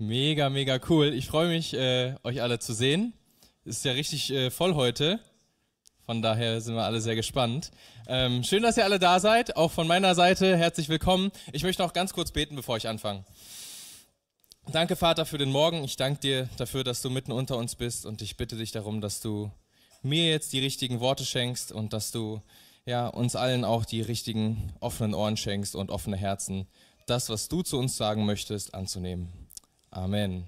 Mega, 0.00 0.48
mega 0.48 0.78
cool. 0.88 1.12
Ich 1.12 1.26
freue 1.26 1.48
mich, 1.48 1.74
äh, 1.74 2.14
euch 2.22 2.40
alle 2.40 2.60
zu 2.60 2.72
sehen. 2.72 3.14
Ist 3.64 3.84
ja 3.84 3.90
richtig 3.90 4.30
äh, 4.30 4.48
voll 4.48 4.76
heute. 4.76 5.18
Von 6.06 6.22
daher 6.22 6.60
sind 6.60 6.76
wir 6.76 6.84
alle 6.84 7.00
sehr 7.00 7.16
gespannt. 7.16 7.72
Ähm, 8.06 8.44
schön, 8.44 8.62
dass 8.62 8.76
ihr 8.76 8.84
alle 8.84 9.00
da 9.00 9.18
seid. 9.18 9.56
Auch 9.56 9.72
von 9.72 9.88
meiner 9.88 10.14
Seite 10.14 10.56
herzlich 10.56 10.88
willkommen. 10.88 11.32
Ich 11.52 11.64
möchte 11.64 11.82
noch 11.82 11.94
ganz 11.94 12.12
kurz 12.12 12.30
beten, 12.30 12.54
bevor 12.54 12.76
ich 12.76 12.86
anfange. 12.86 13.24
Danke, 14.70 14.94
Vater, 14.94 15.26
für 15.26 15.36
den 15.36 15.50
Morgen. 15.50 15.82
Ich 15.82 15.96
danke 15.96 16.20
dir 16.20 16.48
dafür, 16.58 16.84
dass 16.84 17.02
du 17.02 17.10
mitten 17.10 17.32
unter 17.32 17.56
uns 17.56 17.74
bist 17.74 18.06
und 18.06 18.22
ich 18.22 18.36
bitte 18.36 18.54
dich 18.54 18.70
darum, 18.70 19.00
dass 19.00 19.20
du 19.20 19.50
mir 20.02 20.30
jetzt 20.30 20.52
die 20.52 20.60
richtigen 20.60 21.00
Worte 21.00 21.24
schenkst 21.24 21.72
und 21.72 21.92
dass 21.92 22.12
du 22.12 22.40
ja, 22.86 23.08
uns 23.08 23.34
allen 23.34 23.64
auch 23.64 23.84
die 23.84 24.02
richtigen 24.02 24.72
offenen 24.78 25.14
Ohren 25.14 25.36
schenkst 25.36 25.74
und 25.74 25.90
offene 25.90 26.16
Herzen, 26.16 26.68
das, 27.06 27.30
was 27.30 27.48
du 27.48 27.62
zu 27.62 27.78
uns 27.78 27.96
sagen 27.96 28.26
möchtest, 28.26 28.74
anzunehmen. 28.74 29.32
Amen. 29.90 30.46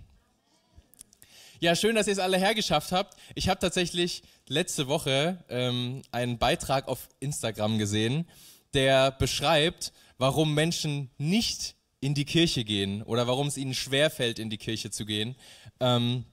Ja, 1.60 1.76
schön, 1.76 1.94
dass 1.94 2.06
ihr 2.06 2.14
es 2.14 2.18
alle 2.18 2.38
hergeschafft 2.38 2.92
habt. 2.92 3.16
Ich 3.34 3.48
habe 3.48 3.60
tatsächlich 3.60 4.22
letzte 4.48 4.88
Woche 4.88 5.44
ähm, 5.48 6.02
einen 6.10 6.38
Beitrag 6.38 6.88
auf 6.88 7.08
Instagram 7.20 7.78
gesehen, 7.78 8.26
der 8.72 9.10
beschreibt, 9.10 9.92
warum 10.18 10.54
Menschen 10.54 11.10
nicht 11.18 11.74
in 12.00 12.14
die 12.14 12.24
Kirche 12.24 12.64
gehen 12.64 13.02
oder 13.02 13.26
warum 13.26 13.46
es 13.46 13.56
ihnen 13.56 13.74
schwerfällt, 13.74 14.38
in 14.38 14.48
die 14.48 14.58
Kirche 14.58 14.90
zu 14.90 15.04
gehen. 15.04 15.36
Ähm, 15.80 16.24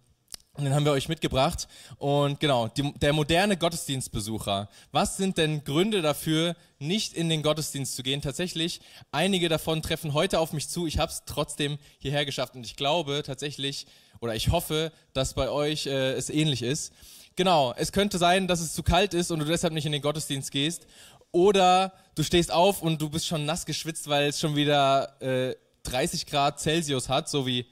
und 0.58 0.66
den 0.66 0.74
haben 0.74 0.86
wir 0.86 0.92
euch 0.92 1.08
mitgebracht. 1.08 1.68
Und 1.98 2.40
genau, 2.40 2.68
die, 2.68 2.92
der 2.94 3.14
moderne 3.14 3.58
Gottesdienstbesucher. 3.58 4.70
Was 4.92 5.18
sind 5.18 5.38
denn 5.38 5.64
Gründe 5.64 6.02
dafür, 6.02 6.56
nicht 6.80 7.14
in 7.14 7.30
den 7.30 7.44
Gottesdienst 7.44 7.96
zu 7.96 8.04
gehen? 8.04 8.22
Tatsächlich, 8.22 8.82
einige 9.12 9.50
davon 9.50 9.82
treffen 9.82 10.14
heute 10.14 10.40
auf 10.40 10.54
mich 10.54 10.68
zu. 10.68 10.88
Ich 10.88 10.98
habe 10.98 11.12
es 11.12 11.24
trotzdem 11.26 11.78
hierher 12.00 12.26
geschafft. 12.26 12.56
Und 12.56 12.66
ich 12.66 12.76
glaube 12.76 13.22
tatsächlich, 13.24 13.86
oder 14.20 14.36
ich 14.36 14.50
hoffe, 14.50 14.92
dass 15.14 15.36
bei 15.36 15.50
euch 15.50 15.86
äh, 15.86 16.14
es 16.14 16.30
ähnlich 16.30 16.64
ist. 16.64 16.92
Genau, 17.36 17.74
es 17.78 17.92
könnte 17.92 18.18
sein, 18.18 18.48
dass 18.48 18.60
es 18.60 18.74
zu 18.74 18.82
kalt 18.82 19.14
ist 19.14 19.30
und 19.30 19.40
du 19.40 19.46
deshalb 19.46 19.74
nicht 19.74 19.86
in 19.86 19.92
den 19.92 20.02
Gottesdienst 20.02 20.52
gehst. 20.52 20.88
Oder 21.32 21.94
du 22.16 22.24
stehst 22.24 22.52
auf 22.52 22.82
und 22.82 23.00
du 23.00 23.10
bist 23.10 23.28
schon 23.28 23.46
nass 23.46 23.66
geschwitzt, 23.68 24.08
weil 24.08 24.30
es 24.30 24.40
schon 24.40 24.56
wieder 24.56 25.22
äh, 25.22 25.56
30 25.84 26.26
Grad 26.26 26.60
Celsius 26.60 27.10
hat, 27.10 27.30
so 27.30 27.46
wie 27.46 27.68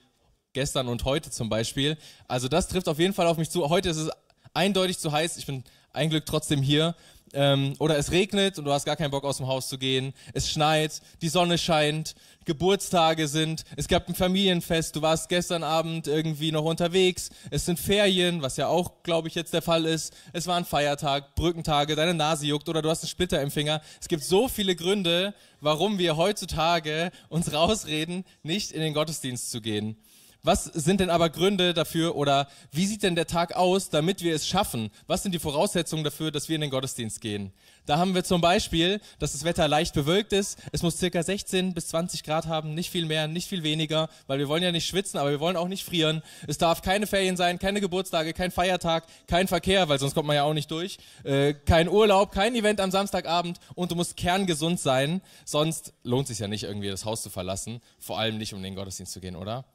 gestern 0.55 0.87
und 0.87 1.05
heute 1.05 1.29
zum 1.29 1.49
Beispiel. 1.49 1.97
Also 2.27 2.47
das 2.47 2.67
trifft 2.67 2.87
auf 2.87 2.97
jeden 2.97 3.13
Fall 3.13 3.27
auf 3.27 3.37
mich 3.37 3.51
zu. 3.51 3.69
Heute 3.69 3.89
ist 3.89 3.97
es 3.97 4.09
eindeutig 4.55 4.97
zu 4.97 5.11
heiß. 5.11 5.37
Ich 5.37 5.45
bin 5.45 5.63
ein 5.93 6.09
Glück 6.09 6.25
trotzdem 6.25 6.63
hier. 6.63 6.95
Ähm, 7.33 7.73
oder 7.79 7.97
es 7.97 8.11
regnet 8.11 8.57
und 8.57 8.65
du 8.65 8.71
hast 8.71 8.85
gar 8.85 8.95
keinen 8.95 9.11
Bock 9.11 9.25
aus 9.25 9.37
dem 9.37 9.47
Haus 9.47 9.67
zu 9.67 9.77
gehen. 9.77 10.13
Es 10.33 10.49
schneit, 10.49 11.01
die 11.21 11.27
Sonne 11.27 11.57
scheint, 11.57 12.15
Geburtstage 12.45 13.27
sind, 13.27 13.65
es 13.75 13.89
gab 13.89 14.07
ein 14.07 14.15
Familienfest, 14.15 14.95
du 14.95 15.01
warst 15.01 15.27
gestern 15.27 15.63
Abend 15.63 16.07
irgendwie 16.07 16.51
noch 16.53 16.63
unterwegs, 16.63 17.31
es 17.49 17.65
sind 17.65 17.79
Ferien, 17.79 18.41
was 18.41 18.55
ja 18.55 18.67
auch, 18.67 19.03
glaube 19.03 19.27
ich, 19.27 19.35
jetzt 19.35 19.53
der 19.53 19.63
Fall 19.63 19.85
ist. 19.85 20.13
Es 20.31 20.47
war 20.47 20.55
ein 20.55 20.65
Feiertag, 20.65 21.35
Brückentage, 21.35 21.95
deine 21.95 22.13
Nase 22.13 22.45
juckt 22.45 22.69
oder 22.69 22.81
du 22.81 22.89
hast 22.89 23.03
einen 23.03 23.09
Splitter 23.09 23.41
im 23.41 23.51
Finger. 23.51 23.81
Es 23.99 24.07
gibt 24.07 24.23
so 24.23 24.47
viele 24.47 24.75
Gründe, 24.75 25.33
warum 25.59 25.97
wir 25.97 26.15
heutzutage 26.15 27.11
uns 27.27 27.51
rausreden, 27.51 28.23
nicht 28.43 28.71
in 28.71 28.81
den 28.81 28.93
Gottesdienst 28.93 29.51
zu 29.51 29.59
gehen. 29.59 29.97
Was 30.45 30.65
sind 30.65 30.99
denn 30.99 31.09
aber 31.09 31.31
Gründe 31.31 31.73
dafür 31.73 32.15
oder 32.15 32.47
wie 32.71 32.85
sieht 32.85 33.01
denn 33.01 33.15
der 33.15 33.25
Tag 33.25 33.55
aus, 33.55 33.89
damit 33.89 34.21
wir 34.21 34.35
es 34.35 34.47
schaffen? 34.47 34.91
Was 35.07 35.23
sind 35.23 35.31
die 35.31 35.39
Voraussetzungen 35.39 36.03
dafür, 36.03 36.29
dass 36.29 36.49
wir 36.49 36.53
in 36.53 36.61
den 36.61 36.69
Gottesdienst 36.69 37.19
gehen? 37.19 37.51
Da 37.87 37.97
haben 37.97 38.13
wir 38.13 38.23
zum 38.23 38.41
Beispiel, 38.41 39.01
dass 39.17 39.31
das 39.31 39.43
Wetter 39.43 39.67
leicht 39.67 39.95
bewölkt 39.95 40.33
ist. 40.33 40.59
Es 40.71 40.83
muss 40.83 40.99
circa 40.99 41.23
16 41.23 41.73
bis 41.73 41.87
20 41.87 42.23
Grad 42.23 42.45
haben, 42.45 42.75
nicht 42.75 42.91
viel 42.91 43.07
mehr, 43.07 43.27
nicht 43.27 43.49
viel 43.49 43.63
weniger, 43.63 44.07
weil 44.27 44.37
wir 44.37 44.47
wollen 44.47 44.61
ja 44.61 44.71
nicht 44.71 44.85
schwitzen, 44.85 45.19
aber 45.19 45.31
wir 45.31 45.39
wollen 45.39 45.57
auch 45.57 45.67
nicht 45.67 45.83
frieren. 45.83 46.21
Es 46.47 46.59
darf 46.59 46.83
keine 46.83 47.07
Ferien 47.07 47.37
sein, 47.37 47.57
keine 47.57 47.81
Geburtstage, 47.81 48.33
kein 48.33 48.51
Feiertag, 48.51 49.05
kein 49.25 49.47
Verkehr, 49.47 49.89
weil 49.89 49.97
sonst 49.97 50.13
kommt 50.13 50.27
man 50.27 50.35
ja 50.35 50.43
auch 50.43 50.53
nicht 50.53 50.69
durch. 50.69 50.99
Äh, 51.23 51.55
kein 51.55 51.89
Urlaub, 51.89 52.31
kein 52.31 52.53
Event 52.53 52.81
am 52.81 52.91
Samstagabend 52.91 53.59
und 53.73 53.89
du 53.89 53.95
musst 53.95 54.15
kerngesund 54.15 54.79
sein, 54.79 55.21
sonst 55.43 55.93
lohnt 56.03 56.25
es 56.25 56.37
sich 56.37 56.39
ja 56.39 56.47
nicht 56.47 56.65
irgendwie 56.65 56.89
das 56.89 57.03
Haus 57.03 57.23
zu 57.23 57.31
verlassen, 57.31 57.81
vor 57.97 58.19
allem 58.19 58.37
nicht 58.37 58.53
um 58.53 58.59
in 58.59 58.65
den 58.65 58.75
Gottesdienst 58.75 59.11
zu 59.11 59.19
gehen, 59.19 59.35
oder? 59.35 59.65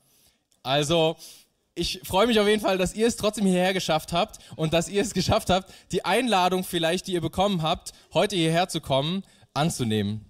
Also, 0.62 1.16
ich 1.74 2.00
freue 2.04 2.26
mich 2.26 2.38
auf 2.38 2.46
jeden 2.46 2.60
Fall, 2.60 2.78
dass 2.78 2.94
ihr 2.94 3.06
es 3.06 3.16
trotzdem 3.16 3.46
hierher 3.46 3.72
geschafft 3.72 4.12
habt 4.12 4.38
und 4.56 4.72
dass 4.72 4.88
ihr 4.88 5.02
es 5.02 5.14
geschafft 5.14 5.50
habt, 5.50 5.72
die 5.92 6.04
Einladung 6.04 6.64
vielleicht, 6.64 7.06
die 7.06 7.12
ihr 7.12 7.20
bekommen 7.20 7.62
habt, 7.62 7.92
heute 8.12 8.36
hierher 8.36 8.68
zu 8.68 8.80
kommen, 8.80 9.22
anzunehmen. 9.54 10.26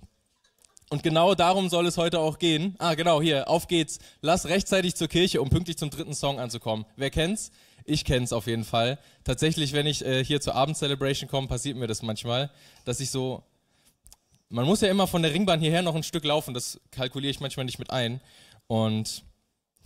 Und 0.90 1.02
genau 1.04 1.34
darum 1.34 1.68
soll 1.68 1.86
es 1.86 1.96
heute 1.96 2.18
auch 2.18 2.38
gehen. 2.38 2.74
Ah, 2.78 2.94
genau, 2.94 3.22
hier, 3.22 3.48
auf 3.48 3.68
geht's. 3.68 4.00
Lass 4.22 4.46
rechtzeitig 4.46 4.96
zur 4.96 5.06
Kirche, 5.06 5.40
um 5.40 5.48
pünktlich 5.48 5.78
zum 5.78 5.88
dritten 5.88 6.14
Song 6.14 6.40
anzukommen. 6.40 6.84
Wer 6.96 7.10
kennt's? 7.10 7.52
Ich 7.84 8.04
kenn's 8.04 8.32
auf 8.32 8.46
jeden 8.48 8.64
Fall. 8.64 8.98
Tatsächlich, 9.24 9.72
wenn 9.72 9.86
ich 9.86 10.04
äh, 10.04 10.24
hier 10.24 10.40
zur 10.40 10.56
Abendcelebration 10.56 11.30
komme, 11.30 11.46
passiert 11.46 11.76
mir 11.76 11.86
das 11.86 12.02
manchmal, 12.02 12.50
dass 12.84 13.00
ich 13.00 13.10
so, 13.10 13.44
man 14.48 14.66
muss 14.66 14.80
ja 14.80 14.88
immer 14.88 15.06
von 15.06 15.22
der 15.22 15.32
Ringbahn 15.32 15.60
hierher 15.60 15.82
noch 15.82 15.94
ein 15.94 16.02
Stück 16.02 16.24
laufen, 16.24 16.54
das 16.54 16.80
kalkuliere 16.90 17.30
ich 17.30 17.40
manchmal 17.40 17.66
nicht 17.66 17.78
mit 17.78 17.90
ein. 17.90 18.20
Und 18.66 19.22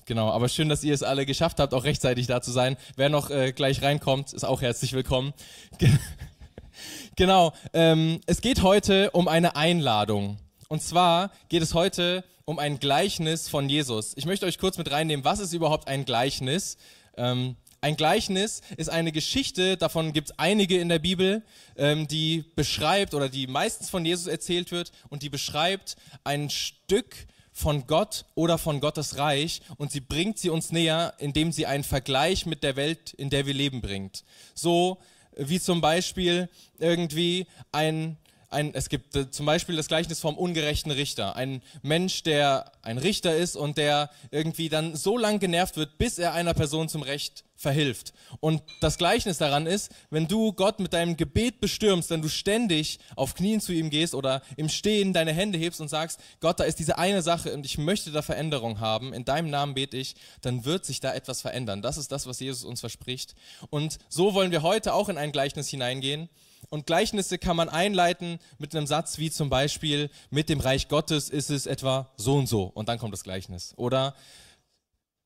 Genau, 0.07 0.31
aber 0.31 0.51
schön, 0.51 0.69
dass 0.69 0.85
ihr 0.85 0.93
es 0.93 1.03
alle 1.03 1.25
geschafft 1.25 1.61
habt, 1.61 1.73
auch 1.73 1.85
rechtzeitig 1.85 2.27
da 2.27 2.43
zu 2.43 2.53
sein. 2.53 2.77
Wer 2.97 3.09
noch 3.09 3.31
äh, 3.31 3.53
gleich 3.53 3.81
reinkommt, 3.81 4.35
ist 4.35 4.45
auch 4.45 4.61
herzlich 4.61 4.93
willkommen. 4.93 5.33
genau, 7.17 7.55
ähm, 7.73 8.21
es 8.27 8.43
geht 8.43 8.63
heute 8.63 9.13
um 9.13 9.29
eine 9.29 9.57
Einladung. 9.57 10.37
Und 10.69 10.83
zwar 10.83 11.31
geht 11.49 11.63
es 11.63 11.73
heute 11.73 12.23
um 12.45 12.59
ein 12.59 12.81
Gleichnis 12.81 13.49
von 13.49 13.71
Jesus. 13.71 14.13
Ich 14.17 14.27
möchte 14.27 14.45
euch 14.45 14.59
kurz 14.59 14.77
mit 14.77 14.91
reinnehmen, 14.91 15.25
was 15.25 15.41
ist 15.41 15.55
überhaupt 15.55 15.89
ein 15.89 16.05
Gleichnis? 16.05 16.77
Ähm, 17.17 17.57
ein 17.81 17.97
Gleichnis 17.97 18.61
ist 18.77 18.91
eine 18.91 19.11
Geschichte, 19.11 19.79
davon 19.79 20.13
gibt 20.13 20.31
es 20.31 20.39
einige 20.39 20.79
in 20.79 20.91
der 20.91 20.99
Bibel, 20.99 21.43
ähm, 21.77 22.09
die 22.09 22.45
beschreibt 22.57 23.15
oder 23.15 23.31
die 23.31 23.47
meistens 23.47 23.89
von 23.89 24.05
Jesus 24.05 24.27
erzählt 24.27 24.71
wird 24.71 24.93
und 25.09 25.23
die 25.23 25.31
beschreibt 25.31 25.97
ein 26.25 26.51
Stück 26.51 27.27
von 27.55 27.87
Gott 27.87 28.27
oder 28.35 28.59
von 28.59 28.81
Gottes 28.81 29.17
Reich 29.17 29.63
und 29.79 29.93
sie 29.93 30.01
bringt 30.01 30.39
sie 30.39 30.51
uns 30.51 30.73
näher, 30.73 31.15
indem 31.19 31.53
sie 31.53 31.67
einen 31.67 31.85
Vergleich 31.85 32.45
mit 32.45 32.65
der 32.65 32.77
Welt, 32.77 33.15
in 33.15 33.31
der 33.31 33.47
wir 33.47 33.55
leben, 33.55 33.81
bringt. 33.81 34.25
So 34.55 34.99
wie 35.37 35.61
zum 35.61 35.81
Beispiel 35.81 36.49
irgendwie 36.79 37.47
ein 37.73 38.19
ein, 38.51 38.73
es 38.73 38.89
gibt 38.89 39.17
äh, 39.17 39.31
zum 39.31 39.47
Beispiel 39.47 39.77
das 39.77 39.89
Gleichnis 39.89 40.21
vom 40.21 40.39
ungerechten 40.39 40.93
Richter. 40.93 41.37
Ein 41.37 41.61
Mensch, 41.83 42.23
der 42.23 42.71
ein 42.83 42.99
Richter 42.99 43.37
ist 43.37 43.57
und 43.57 43.77
der 43.77 44.11
irgendwie 44.31 44.69
dann 44.69 44.97
so 44.97 45.19
lang 45.19 45.41
genervt 45.41 45.77
wird, 45.77 45.99
bis 45.99 46.19
er 46.19 46.33
einer 46.33 46.55
Person 46.55 46.89
zum 46.89 47.03
Recht 47.03 47.44
verhilft. 47.57 48.13
Und 48.41 48.63
das 48.81 48.99
Gleichnis 48.99 49.39
daran 49.39 49.67
ist, 49.67 49.91
wenn 50.11 50.27
du 50.27 50.53
Gott 50.53 50.81
mit 50.81 50.93
deinem 50.93 51.17
Gebet 51.17 51.61
bestürmst, 51.61 52.11
wenn 52.11 52.23
du 52.23 52.29
ständig 52.29 52.99
auf 53.17 53.35
Knien 53.35 53.61
zu 53.61 53.73
ihm 53.73 53.91
gehst 53.91 54.15
oder 54.15 54.43
im 54.57 54.69
Stehen 54.69 55.13
deine 55.13 55.33
Hände 55.33 55.59
hebst 55.59 55.81
und 55.81 55.89
sagst, 55.89 56.21
Gott, 56.41 56.61
da 56.61 56.65
ist 56.65 56.79
diese 56.79 56.99
eine 56.99 57.23
Sache 57.23 57.53
und 57.55 57.65
ich 57.65 57.79
möchte 57.79 58.11
da 58.11 58.23
Veränderung 58.23 58.81
haben, 58.81 59.13
in 59.13 59.25
deinem 59.25 59.51
Namen 59.51 59.75
bete 59.75 59.97
ich, 59.97 60.17
dann 60.41 60.65
wird 60.65 60.85
sich 60.85 61.01
da 61.01 61.15
etwas 61.15 61.41
verändern. 61.41 61.83
Das 61.83 61.97
ist 61.97 62.11
das, 62.13 62.27
was 62.27 62.41
Jesus 62.41 62.65
uns 62.65 62.81
verspricht. 62.81 63.35
Und 63.71 63.99
so 64.09 64.35
wollen 64.35 64.51
wir 64.51 64.63
heute 64.63 64.95
auch 64.95 65.09
in 65.09 65.19
ein 65.19 65.33
Gleichnis 65.33 65.69
hineingehen. 65.69 66.29
Und 66.71 66.87
Gleichnisse 66.87 67.39
kann 67.39 67.57
man 67.57 67.69
einleiten 67.69 68.39
mit 68.59 68.75
einem 68.75 68.87
Satz 68.87 69.19
wie 69.19 69.31
zum 69.31 69.51
Beispiel, 69.51 70.11
mit 70.31 70.49
dem 70.49 70.61
Reich 70.61 70.89
Gottes 70.89 71.29
ist 71.29 71.51
es 71.51 71.67
etwa 71.67 72.11
so 72.17 72.37
und 72.37 72.49
so 72.49 72.65
und 72.65 72.89
dann 72.89 72.99
kommt 72.99 73.13
das 73.13 73.23
Gleichnis. 73.23 73.75
Oder 73.77 74.15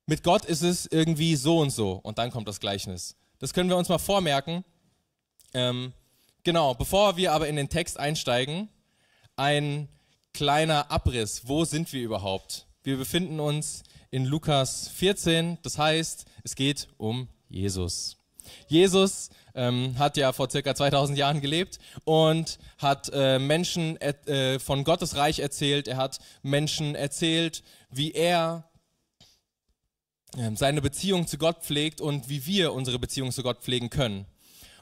mit 0.08 0.22
Gott 0.22 0.46
ist 0.46 0.62
es 0.62 0.86
irgendwie 0.86 1.36
so 1.36 1.58
und 1.58 1.68
so 1.68 1.92
und 1.92 2.16
dann 2.16 2.30
kommt 2.30 2.48
das 2.48 2.60
Gleichnis. 2.60 3.14
Das 3.40 3.52
können 3.52 3.68
wir 3.68 3.76
uns 3.76 3.90
mal 3.90 3.98
vormerken. 3.98 4.64
Ähm, 5.52 5.92
genau, 6.44 6.72
bevor 6.72 7.18
wir 7.18 7.32
aber 7.32 7.46
in 7.46 7.56
den 7.56 7.68
Text 7.68 8.00
einsteigen, 8.00 8.70
ein 9.36 9.86
kleiner 10.32 10.90
Abriss. 10.90 11.42
Wo 11.46 11.66
sind 11.66 11.92
wir 11.92 12.02
überhaupt? 12.02 12.66
Wir 12.82 12.96
befinden 12.96 13.38
uns 13.38 13.82
in 14.10 14.24
Lukas 14.24 14.88
14, 14.88 15.58
das 15.62 15.76
heißt, 15.76 16.24
es 16.42 16.54
geht 16.54 16.88
um 16.96 17.28
Jesus. 17.50 18.16
Jesus 18.66 19.28
ähm, 19.54 19.94
hat 19.98 20.16
ja 20.16 20.32
vor 20.32 20.48
circa 20.48 20.74
2000 20.74 21.18
Jahren 21.18 21.42
gelebt 21.42 21.78
und 22.04 22.58
hat 22.78 23.10
äh, 23.12 23.38
Menschen 23.38 24.00
äh, 24.00 24.58
von 24.58 24.84
Gottes 24.84 25.16
Reich 25.16 25.40
erzählt. 25.40 25.86
Er 25.86 25.98
hat 25.98 26.18
Menschen 26.40 26.94
erzählt, 26.94 27.62
wie 27.90 28.12
er 28.12 28.64
seine 30.54 30.82
Beziehung 30.82 31.26
zu 31.26 31.38
Gott 31.38 31.62
pflegt 31.62 32.00
und 32.00 32.28
wie 32.28 32.46
wir 32.46 32.72
unsere 32.72 32.98
Beziehung 32.98 33.32
zu 33.32 33.42
Gott 33.42 33.62
pflegen 33.62 33.90
können. 33.90 34.26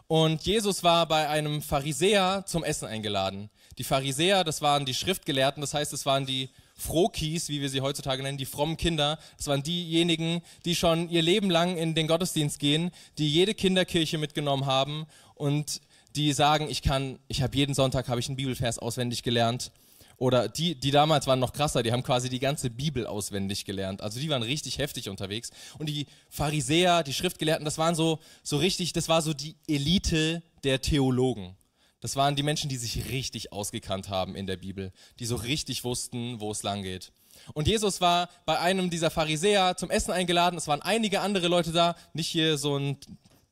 Und 0.08 0.42
Jesus 0.42 0.84
war 0.84 1.06
bei 1.06 1.28
einem 1.28 1.62
Pharisäer 1.62 2.44
zum 2.46 2.62
Essen 2.62 2.86
eingeladen. 2.86 3.50
Die 3.78 3.84
Pharisäer, 3.84 4.44
das 4.44 4.62
waren 4.62 4.86
die 4.86 4.94
Schriftgelehrten, 4.94 5.60
das 5.60 5.74
heißt, 5.74 5.92
es 5.92 6.06
waren 6.06 6.26
die 6.26 6.48
Frohkies, 6.76 7.48
wie 7.48 7.60
wir 7.60 7.70
sie 7.70 7.80
heutzutage 7.80 8.22
nennen, 8.22 8.38
die 8.38 8.44
frommen 8.46 8.76
Kinder. 8.76 9.18
Das 9.36 9.46
waren 9.48 9.62
diejenigen, 9.62 10.42
die 10.64 10.76
schon 10.76 11.08
ihr 11.08 11.22
Leben 11.22 11.50
lang 11.50 11.76
in 11.76 11.94
den 11.94 12.06
Gottesdienst 12.06 12.58
gehen, 12.58 12.90
die 13.18 13.28
jede 13.28 13.54
Kinderkirche 13.54 14.18
mitgenommen 14.18 14.66
haben 14.66 15.06
und 15.34 15.80
die 16.14 16.32
sagen, 16.32 16.68
ich 16.70 16.82
kann, 16.82 17.18
ich 17.28 17.42
habe 17.42 17.56
jeden 17.56 17.74
Sonntag 17.74 18.08
habe 18.08 18.20
ich 18.20 18.28
einen 18.28 18.36
Bibelvers 18.36 18.78
auswendig 18.78 19.22
gelernt. 19.22 19.72
Oder 20.18 20.48
die, 20.48 20.74
die 20.74 20.90
damals 20.90 21.26
waren 21.26 21.38
noch 21.38 21.52
krasser, 21.52 21.82
die 21.82 21.92
haben 21.92 22.02
quasi 22.02 22.28
die 22.28 22.38
ganze 22.38 22.70
Bibel 22.70 23.06
auswendig 23.06 23.64
gelernt. 23.64 24.00
Also 24.00 24.18
die 24.18 24.28
waren 24.28 24.42
richtig 24.42 24.78
heftig 24.78 25.08
unterwegs. 25.08 25.50
Und 25.78 25.88
die 25.88 26.06
Pharisäer, 26.30 27.02
die 27.02 27.12
Schriftgelehrten, 27.12 27.64
das 27.64 27.78
waren 27.78 27.94
so, 27.94 28.18
so 28.42 28.56
richtig, 28.56 28.92
das 28.92 29.08
war 29.08 29.20
so 29.20 29.34
die 29.34 29.56
Elite 29.66 30.42
der 30.64 30.80
Theologen. 30.80 31.56
Das 32.00 32.16
waren 32.16 32.36
die 32.36 32.42
Menschen, 32.42 32.68
die 32.68 32.76
sich 32.76 33.10
richtig 33.10 33.52
ausgekannt 33.52 34.08
haben 34.08 34.36
in 34.36 34.46
der 34.46 34.56
Bibel, 34.56 34.92
die 35.18 35.26
so 35.26 35.36
richtig 35.36 35.84
wussten, 35.84 36.40
wo 36.40 36.50
es 36.50 36.62
lang 36.62 36.82
geht. 36.82 37.12
Und 37.52 37.68
Jesus 37.68 38.00
war 38.00 38.28
bei 38.46 38.58
einem 38.58 38.90
dieser 38.90 39.10
Pharisäer 39.10 39.76
zum 39.76 39.90
Essen 39.90 40.12
eingeladen. 40.12 40.56
Es 40.56 40.68
waren 40.68 40.82
einige 40.82 41.20
andere 41.20 41.48
Leute 41.48 41.72
da, 41.72 41.94
nicht 42.14 42.28
hier 42.28 42.56
so 42.58 42.78
ein 42.78 42.98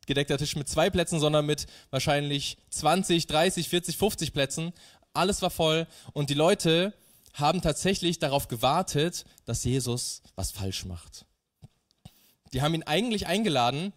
gedeckter 0.06 0.38
Tisch 0.38 0.56
mit 0.56 0.69
zwei 0.69 0.90
Plätzen, 0.90 1.20
sondern 1.20 1.46
mit 1.46 1.67
wahrscheinlich 1.90 2.58
20, 2.70 3.26
30, 3.26 3.69
40, 3.69 3.96
50 3.96 4.32
Plätzen 4.32 4.72
alles 5.14 5.43
war 5.43 5.50
voll 5.50 5.87
und 6.12 6.31
die 6.31 6.34
Leute 6.34 6.93
haben 7.34 7.62
tatsächlich 7.62 8.19
darauf 8.19 8.49
gewartet, 8.49 9.25
dass 9.44 9.64
Jesus 9.64 10.22
was 10.37 10.52
falsch 10.52 10.84
macht. 10.84 11.26
Die 12.52 12.62
haben 12.62 12.75
ihn 12.75 12.84
eigentlich 12.84 13.26
eingeladen, 13.26 13.93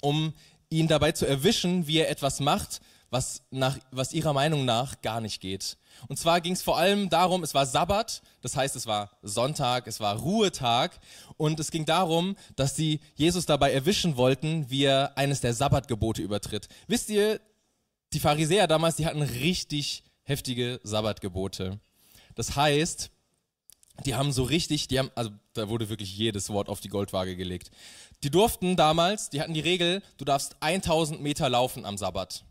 um 0.00 0.32
ihn 0.70 0.88
dabei 0.88 1.12
zu 1.12 1.26
erwischen, 1.26 1.86
wie 1.86 1.98
er 1.98 2.10
etwas 2.10 2.40
macht, 2.40 2.80
was, 3.10 3.42
nach, 3.50 3.78
was 3.90 4.12
ihrer 4.12 4.32
Meinung 4.32 4.64
nach 4.64 5.00
gar 5.02 5.20
nicht 5.20 5.40
geht. 5.40 5.76
Und 6.08 6.18
zwar 6.18 6.40
ging 6.40 6.54
es 6.54 6.62
vor 6.62 6.78
allem 6.78 7.08
darum, 7.10 7.44
es 7.44 7.54
war 7.54 7.64
Sabbat, 7.64 8.22
das 8.40 8.56
heißt 8.56 8.74
es 8.74 8.86
war 8.86 9.10
Sonntag, 9.22 9.86
es 9.86 10.00
war 10.00 10.16
Ruhetag 10.16 10.98
und 11.36 11.60
es 11.60 11.70
ging 11.70 11.84
darum, 11.84 12.36
dass 12.56 12.74
sie 12.74 13.00
Jesus 13.14 13.46
dabei 13.46 13.72
erwischen 13.72 14.16
wollten, 14.16 14.68
wie 14.68 14.84
er 14.84 15.16
eines 15.16 15.40
der 15.40 15.54
Sabbatgebote 15.54 16.22
übertritt. 16.22 16.68
Wisst 16.88 17.08
ihr, 17.10 17.40
die 18.12 18.20
Pharisäer 18.20 18.66
damals, 18.66 18.96
die 18.96 19.06
hatten 19.06 19.22
richtig 19.22 20.02
heftige 20.24 20.80
Sabbatgebote. 20.82 21.78
Das 22.34 22.56
heißt, 22.56 23.10
die 24.04 24.14
haben 24.14 24.32
so 24.32 24.42
richtig, 24.42 24.88
die 24.88 24.98
haben, 24.98 25.10
also 25.14 25.30
da 25.52 25.68
wurde 25.68 25.88
wirklich 25.88 26.16
jedes 26.16 26.50
Wort 26.50 26.68
auf 26.68 26.80
die 26.80 26.88
Goldwaage 26.88 27.36
gelegt. 27.36 27.70
Die 28.22 28.30
durften 28.30 28.76
damals, 28.76 29.30
die 29.30 29.40
hatten 29.40 29.54
die 29.54 29.60
Regel, 29.60 30.02
du 30.16 30.24
darfst 30.24 30.56
1000 30.60 31.20
Meter 31.20 31.48
laufen 31.48 31.84
am 31.86 31.96
Sabbat. 31.96 32.44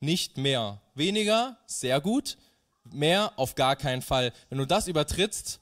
Nicht 0.00 0.36
mehr. 0.36 0.80
Weniger, 0.94 1.58
sehr 1.66 2.00
gut. 2.00 2.38
Mehr 2.84 3.32
auf 3.36 3.54
gar 3.54 3.74
keinen 3.74 4.02
Fall. 4.02 4.32
Wenn 4.48 4.58
du 4.58 4.66
das 4.66 4.86
übertrittst, 4.86 5.60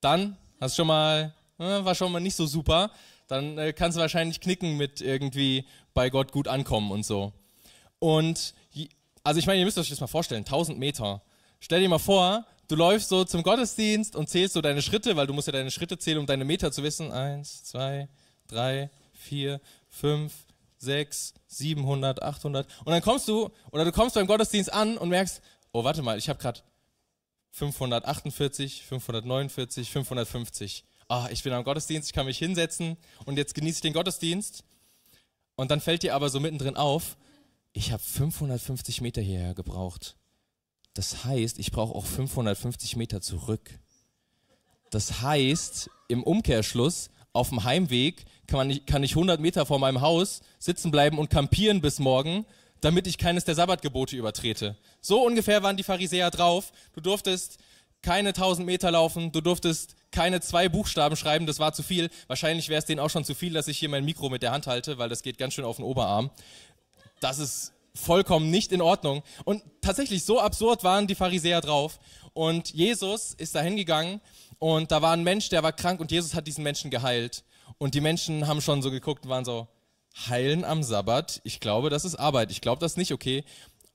dann 0.00 0.36
hast 0.60 0.76
schon 0.76 0.86
mal, 0.86 1.34
äh, 1.58 1.64
war 1.64 1.94
schon 1.94 2.12
mal 2.12 2.20
nicht 2.20 2.36
so 2.36 2.46
super. 2.46 2.90
Dann 3.28 3.56
äh, 3.56 3.72
kannst 3.72 3.96
du 3.96 4.00
wahrscheinlich 4.00 4.40
knicken 4.40 4.76
mit 4.76 5.00
irgendwie 5.00 5.64
bei 5.94 6.10
Gott 6.10 6.32
gut 6.32 6.48
ankommen 6.48 6.90
und 6.90 7.06
so. 7.06 7.32
Und 7.98 8.54
also 9.24 9.38
ich 9.38 9.46
meine, 9.46 9.60
ihr 9.60 9.64
müsst 9.64 9.78
euch 9.78 9.88
das 9.88 10.00
mal 10.00 10.06
vorstellen, 10.06 10.40
1000 10.44 10.78
Meter. 10.78 11.22
Stell 11.60 11.80
dir 11.80 11.88
mal 11.88 11.98
vor, 11.98 12.44
du 12.68 12.76
läufst 12.76 13.08
so 13.08 13.24
zum 13.24 13.42
Gottesdienst 13.42 14.16
und 14.16 14.28
zählst 14.28 14.54
so 14.54 14.60
deine 14.60 14.82
Schritte, 14.82 15.16
weil 15.16 15.26
du 15.26 15.32
musst 15.32 15.46
ja 15.46 15.52
deine 15.52 15.70
Schritte 15.70 15.98
zählen, 15.98 16.18
um 16.18 16.26
deine 16.26 16.44
Meter 16.44 16.72
zu 16.72 16.82
wissen. 16.82 17.12
Eins, 17.12 17.62
zwei, 17.64 18.08
drei, 18.48 18.90
vier, 19.12 19.60
fünf, 19.88 20.32
sechs, 20.78 21.34
700, 21.46 22.22
800. 22.22 22.66
Und 22.84 22.92
dann 22.92 23.02
kommst 23.02 23.28
du, 23.28 23.50
oder 23.70 23.84
du 23.84 23.92
kommst 23.92 24.16
beim 24.16 24.26
Gottesdienst 24.26 24.72
an 24.72 24.98
und 24.98 25.08
merkst, 25.08 25.40
oh, 25.72 25.84
warte 25.84 26.02
mal, 26.02 26.18
ich 26.18 26.28
habe 26.28 26.40
gerade 26.40 26.60
548, 27.52 28.84
549, 28.86 29.90
550. 29.90 30.84
Ah, 31.08 31.28
ich 31.30 31.42
bin 31.42 31.52
am 31.52 31.64
Gottesdienst, 31.64 32.08
ich 32.08 32.12
kann 32.12 32.26
mich 32.26 32.38
hinsetzen 32.38 32.96
und 33.26 33.36
jetzt 33.36 33.54
genieße 33.54 33.76
ich 33.76 33.82
den 33.82 33.92
Gottesdienst. 33.92 34.64
Und 35.54 35.70
dann 35.70 35.80
fällt 35.80 36.02
dir 36.02 36.14
aber 36.14 36.30
so 36.30 36.40
mittendrin 36.40 36.76
auf, 36.76 37.16
ich 37.72 37.92
habe 37.92 38.02
550 38.02 39.00
Meter 39.00 39.22
hierher 39.22 39.54
gebraucht. 39.54 40.16
Das 40.94 41.24
heißt, 41.24 41.58
ich 41.58 41.72
brauche 41.72 41.94
auch 41.94 42.04
550 42.04 42.96
Meter 42.96 43.20
zurück. 43.20 43.78
Das 44.90 45.22
heißt, 45.22 45.90
im 46.08 46.22
Umkehrschluss, 46.22 47.10
auf 47.32 47.48
dem 47.48 47.64
Heimweg 47.64 48.26
kann, 48.46 48.58
man 48.58 48.68
nicht, 48.68 48.86
kann 48.86 49.02
ich 49.02 49.12
100 49.12 49.40
Meter 49.40 49.64
vor 49.64 49.78
meinem 49.78 50.02
Haus 50.02 50.42
sitzen 50.58 50.90
bleiben 50.90 51.18
und 51.18 51.30
campieren 51.30 51.80
bis 51.80 51.98
morgen, 51.98 52.44
damit 52.82 53.06
ich 53.06 53.16
keines 53.16 53.44
der 53.44 53.54
Sabbatgebote 53.54 54.16
übertrete. 54.16 54.76
So 55.00 55.24
ungefähr 55.24 55.62
waren 55.62 55.78
die 55.78 55.82
Pharisäer 55.82 56.30
drauf. 56.30 56.72
Du 56.92 57.00
durftest 57.00 57.56
keine 58.02 58.30
1000 58.30 58.66
Meter 58.66 58.90
laufen, 58.90 59.32
du 59.32 59.40
durftest 59.40 59.94
keine 60.10 60.40
zwei 60.40 60.68
Buchstaben 60.68 61.16
schreiben, 61.16 61.46
das 61.46 61.60
war 61.60 61.72
zu 61.72 61.82
viel. 61.82 62.10
Wahrscheinlich 62.26 62.68
wäre 62.68 62.80
es 62.80 62.84
denen 62.84 63.00
auch 63.00 63.08
schon 63.08 63.24
zu 63.24 63.34
viel, 63.34 63.52
dass 63.52 63.68
ich 63.68 63.78
hier 63.78 63.88
mein 63.88 64.04
Mikro 64.04 64.28
mit 64.28 64.42
der 64.42 64.50
Hand 64.50 64.66
halte, 64.66 64.98
weil 64.98 65.08
das 65.08 65.22
geht 65.22 65.38
ganz 65.38 65.54
schön 65.54 65.64
auf 65.64 65.76
den 65.76 65.84
Oberarm 65.84 66.30
das 67.22 67.38
ist 67.38 67.72
vollkommen 67.94 68.50
nicht 68.50 68.72
in 68.72 68.80
Ordnung. 68.80 69.22
Und 69.44 69.62
tatsächlich 69.80 70.24
so 70.24 70.40
absurd 70.40 70.84
waren 70.84 71.06
die 71.06 71.14
Pharisäer 71.14 71.60
drauf. 71.60 71.98
Und 72.34 72.70
Jesus 72.70 73.34
ist 73.34 73.54
da 73.54 73.60
hingegangen 73.60 74.20
und 74.58 74.90
da 74.90 75.02
war 75.02 75.12
ein 75.12 75.22
Mensch, 75.22 75.48
der 75.50 75.62
war 75.62 75.72
krank 75.72 76.00
und 76.00 76.10
Jesus 76.10 76.34
hat 76.34 76.46
diesen 76.46 76.64
Menschen 76.64 76.90
geheilt. 76.90 77.44
Und 77.78 77.94
die 77.94 78.00
Menschen 78.00 78.46
haben 78.46 78.60
schon 78.60 78.80
so 78.80 78.90
geguckt 78.90 79.24
und 79.24 79.30
waren 79.30 79.44
so, 79.44 79.68
heilen 80.28 80.64
am 80.64 80.82
Sabbat? 80.82 81.40
Ich 81.44 81.60
glaube, 81.60 81.90
das 81.90 82.04
ist 82.04 82.16
Arbeit. 82.16 82.50
Ich 82.50 82.60
glaube, 82.60 82.80
das 82.80 82.92
ist 82.92 82.98
nicht 82.98 83.12
okay. 83.12 83.44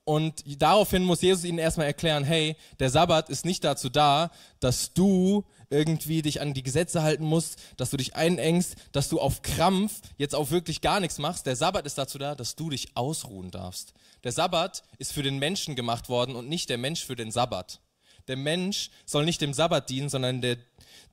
Und 0.04 0.42
daraufhin 0.62 1.04
muss 1.04 1.22
Jesus 1.22 1.44
ihnen 1.44 1.58
erstmal 1.58 1.86
erklären, 1.86 2.24
hey, 2.24 2.56
der 2.80 2.90
Sabbat 2.90 3.28
ist 3.28 3.44
nicht 3.44 3.62
dazu 3.64 3.88
da, 3.88 4.30
dass 4.60 4.94
du 4.94 5.44
irgendwie 5.70 6.22
dich 6.22 6.40
an 6.40 6.54
die 6.54 6.62
Gesetze 6.62 7.02
halten 7.02 7.24
musst, 7.24 7.58
dass 7.76 7.90
du 7.90 7.96
dich 7.96 8.16
einengst, 8.16 8.76
dass 8.92 9.08
du 9.08 9.20
auf 9.20 9.42
Krampf 9.42 10.00
jetzt 10.16 10.34
auch 10.34 10.50
wirklich 10.50 10.80
gar 10.80 11.00
nichts 11.00 11.18
machst. 11.18 11.46
Der 11.46 11.56
Sabbat 11.56 11.86
ist 11.86 11.98
dazu 11.98 12.18
da, 12.18 12.34
dass 12.34 12.56
du 12.56 12.70
dich 12.70 12.96
ausruhen 12.96 13.50
darfst. 13.50 13.92
Der 14.24 14.32
Sabbat 14.32 14.82
ist 14.98 15.12
für 15.12 15.22
den 15.22 15.38
Menschen 15.38 15.76
gemacht 15.76 16.08
worden 16.08 16.36
und 16.36 16.48
nicht 16.48 16.70
der 16.70 16.78
Mensch 16.78 17.04
für 17.04 17.16
den 17.16 17.30
Sabbat. 17.30 17.80
Der 18.28 18.36
Mensch 18.36 18.90
soll 19.04 19.24
nicht 19.24 19.40
dem 19.40 19.54
Sabbat 19.54 19.88
dienen, 19.90 20.08
sondern 20.08 20.40
der 20.40 20.58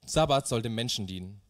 Sabbat 0.06 0.48
soll 0.48 0.62
dem 0.62 0.76
Menschen 0.76 1.08
dienen. 1.08 1.42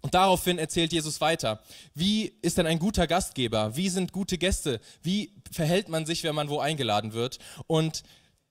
Und 0.00 0.14
daraufhin 0.14 0.58
erzählt 0.58 0.92
Jesus 0.92 1.20
weiter. 1.20 1.60
Wie 1.94 2.26
ist 2.42 2.56
denn 2.56 2.66
ein 2.66 2.78
guter 2.78 3.06
Gastgeber? 3.06 3.74
Wie 3.76 3.88
sind 3.88 4.12
gute 4.12 4.38
Gäste? 4.38 4.80
Wie 5.02 5.34
verhält 5.50 5.88
man 5.88 6.06
sich, 6.06 6.22
wenn 6.22 6.34
man 6.34 6.48
wo 6.48 6.60
eingeladen 6.60 7.14
wird? 7.14 7.38
Und 7.66 8.04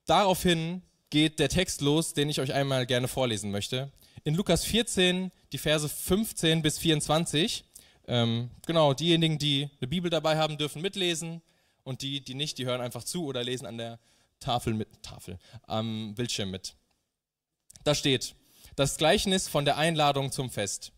daraufhin 0.05 0.81
geht 1.09 1.39
der 1.39 1.49
Text 1.49 1.81
los, 1.81 2.13
den 2.13 2.29
ich 2.29 2.39
euch 2.39 2.53
einmal 2.53 2.85
gerne 2.85 3.07
vorlesen 3.07 3.51
möchte. 3.51 3.91
In 4.23 4.35
Lukas 4.35 4.63
14, 4.65 5.31
die 5.51 5.57
Verse 5.57 5.87
15 5.87 6.61
bis 6.61 6.79
24. 6.79 7.63
Ähm, 8.07 8.49
genau, 8.65 8.93
diejenigen, 8.93 9.37
die 9.37 9.69
eine 9.79 9.87
Bibel 9.87 10.09
dabei 10.09 10.37
haben, 10.37 10.57
dürfen 10.57 10.81
mitlesen 10.81 11.41
und 11.83 12.01
die, 12.01 12.21
die 12.21 12.33
nicht, 12.33 12.57
die 12.57 12.65
hören 12.65 12.81
einfach 12.81 13.03
zu 13.03 13.25
oder 13.25 13.43
lesen 13.43 13.65
an 13.65 13.77
der 13.77 13.99
Tafel 14.39 14.73
mit, 14.73 14.87
Tafel, 15.01 15.39
am 15.63 16.13
Bildschirm 16.15 16.51
mit. 16.51 16.75
Da 17.83 17.95
steht, 17.95 18.35
das 18.75 18.97
Gleichnis 18.97 19.47
von 19.47 19.65
der 19.65 19.77
Einladung 19.77 20.31
zum 20.31 20.49
Fest. 20.49 20.91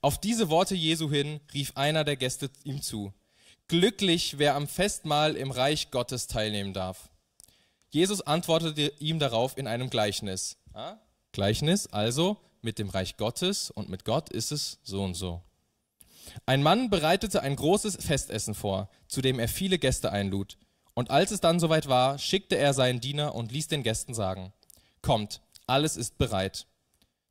Auf 0.00 0.20
diese 0.20 0.50
Worte 0.50 0.74
Jesu 0.74 1.10
hin 1.10 1.40
rief 1.52 1.72
einer 1.74 2.04
der 2.04 2.16
Gäste 2.16 2.50
ihm 2.64 2.82
zu. 2.82 3.12
Glücklich, 3.68 4.38
wer 4.38 4.54
am 4.54 4.68
Festmahl 4.68 5.36
im 5.36 5.50
Reich 5.50 5.90
Gottes 5.90 6.26
teilnehmen 6.26 6.74
darf. 6.74 7.08
Jesus 7.92 8.22
antwortete 8.22 8.90
ihm 9.00 9.18
darauf 9.18 9.58
in 9.58 9.66
einem 9.66 9.90
Gleichnis. 9.90 10.56
Ah? 10.72 10.96
Gleichnis, 11.32 11.86
also 11.88 12.38
mit 12.62 12.78
dem 12.78 12.88
Reich 12.88 13.18
Gottes 13.18 13.70
und 13.70 13.90
mit 13.90 14.06
Gott 14.06 14.30
ist 14.30 14.50
es 14.50 14.78
so 14.82 15.04
und 15.04 15.14
so. 15.14 15.42
Ein 16.46 16.62
Mann 16.62 16.88
bereitete 16.88 17.42
ein 17.42 17.54
großes 17.54 17.96
Festessen 17.96 18.54
vor, 18.54 18.88
zu 19.08 19.20
dem 19.20 19.38
er 19.38 19.48
viele 19.48 19.78
Gäste 19.78 20.10
einlud. 20.10 20.56
Und 20.94 21.10
als 21.10 21.32
es 21.32 21.40
dann 21.40 21.60
soweit 21.60 21.86
war, 21.86 22.18
schickte 22.18 22.56
er 22.56 22.72
seinen 22.72 23.00
Diener 23.00 23.34
und 23.34 23.52
ließ 23.52 23.68
den 23.68 23.82
Gästen 23.82 24.14
sagen, 24.14 24.54
Kommt, 25.02 25.42
alles 25.66 25.98
ist 25.98 26.16
bereit. 26.16 26.66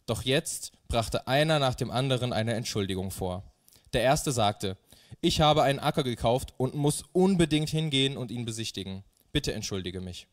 Doch 0.06 0.22
jetzt 0.22 0.74
brachte 0.88 1.28
einer 1.28 1.58
nach 1.58 1.74
dem 1.74 1.90
anderen 1.90 2.34
eine 2.34 2.54
Entschuldigung 2.54 3.10
vor. 3.10 3.52
Der 3.94 4.04
erste 4.04 4.32
sagte, 4.32 4.78
ich 5.22 5.42
habe 5.42 5.64
einen 5.64 5.80
Acker 5.80 6.04
gekauft 6.04 6.54
und 6.58 6.76
muss 6.76 7.04
unbedingt 7.14 7.70
hingehen 7.70 8.16
und 8.16 8.30
ihn 8.30 8.46
besichtigen. 8.46 9.04
Bitte 9.32 9.54
entschuldige 9.54 10.02
mich. 10.02 10.28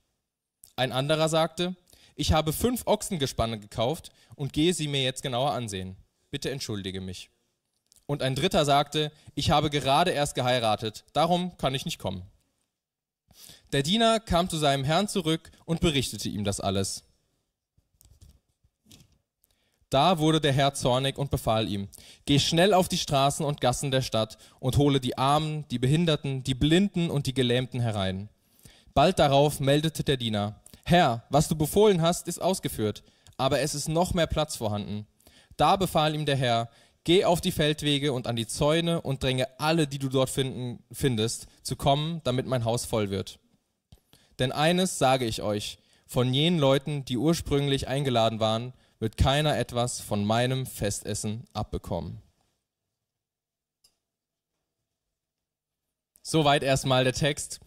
Ein 0.79 0.93
anderer 0.93 1.29
sagte, 1.29 1.75
ich 2.15 2.33
habe 2.33 2.53
fünf 2.53 2.87
Ochsengespanne 2.87 3.59
gekauft 3.59 4.13
und 4.37 4.53
gehe 4.53 4.73
sie 4.73 4.87
mir 4.87 5.03
jetzt 5.03 5.25
genauer 5.25 5.51
ansehen. 5.51 5.97
Bitte 6.31 6.53
entschuldige 6.53 7.01
mich. 7.01 7.31
Und 8.07 8.23
ein 8.23 8.37
dritter 8.37 8.65
sagte, 8.65 9.11
ich 9.35 9.51
habe 9.51 9.71
gerade 9.71 10.13
erst 10.13 10.37
geheiratet, 10.37 11.05
darum 11.15 11.57
kann 11.59 11.75
ich 11.75 11.85
nicht 11.85 11.99
kommen. 11.99 12.23
Der 13.73 13.83
Diener 13.83 14.21
kam 14.21 14.49
zu 14.49 14.57
seinem 14.57 14.85
Herrn 14.85 15.09
zurück 15.09 15.51
und 15.65 15.81
berichtete 15.81 16.29
ihm 16.29 16.45
das 16.45 16.61
alles. 16.61 17.03
Da 19.91 20.21
wurde 20.21 20.41
der 20.41 20.53
Herr 20.53 20.75
zornig 20.75 21.19
und 21.19 21.33
befahl 21.33 21.67
ihm, 21.67 21.89
geh 22.25 22.39
schnell 22.39 22.73
auf 22.73 22.89
die 22.89 22.99
Straßen 22.99 23.45
und 23.45 23.61
Gassen 23.61 23.91
der 23.91 24.03
Stadt 24.03 24.39
und 24.61 24.77
hole 24.77 25.01
die 25.01 25.19
Armen, 25.19 25.67
die 25.73 25.81
Behinderten, 25.81 26.45
die 26.45 26.55
Blinden 26.55 27.11
und 27.11 27.27
die 27.27 27.35
Gelähmten 27.35 27.81
herein. 27.81 28.29
Bald 28.95 29.19
darauf 29.19 29.59
meldete 29.59 30.05
der 30.05 30.17
Diener, 30.17 30.61
Herr, 30.89 31.25
was 31.29 31.49
du 31.49 31.55
befohlen 31.55 32.01
hast, 32.01 32.29
ist 32.29 32.41
ausgeführt, 32.41 33.03
aber 33.37 33.61
es 33.61 33.75
ist 33.75 33.89
noch 33.89 34.15
mehr 34.15 34.27
Platz 34.27 34.57
vorhanden. 34.57 35.07
Da 35.59 35.77
befahl 35.77 36.15
ihm 36.15 36.25
der 36.25 36.37
Herr, 36.37 36.71
geh 37.05 37.27
auf 37.27 37.43
die 37.43 37.53
Feldwege 37.53 38.15
und 38.15 38.27
an 38.27 38.37
die 38.37 38.47
Zäune 38.47 39.03
und 39.03 39.23
dränge 39.23 39.47
alle, 39.61 39.87
die 39.87 39.99
du 39.99 40.09
dort 40.09 40.31
finden, 40.31 40.83
findest, 40.91 41.47
zu 41.63 41.77
kommen, 41.77 42.23
damit 42.25 42.47
mein 42.47 42.65
Haus 42.65 42.87
voll 42.87 43.11
wird. 43.11 43.39
Denn 44.39 44.51
eines 44.51 44.99
sage 44.99 45.27
ich 45.27 45.43
euch, 45.43 45.79
von 46.07 46.33
jenen 46.33 46.59
Leuten, 46.59 47.05
die 47.05 47.19
ursprünglich 47.19 47.87
eingeladen 47.87 48.41
waren, 48.41 48.73
wird 48.99 49.19
keiner 49.19 49.59
etwas 49.59 50.01
von 50.01 50.25
meinem 50.25 50.65
Festessen 50.65 51.45
abbekommen. 51.53 52.23
Soweit 56.23 56.63
erstmal 56.63 57.05
der 57.05 57.13
Text. 57.13 57.61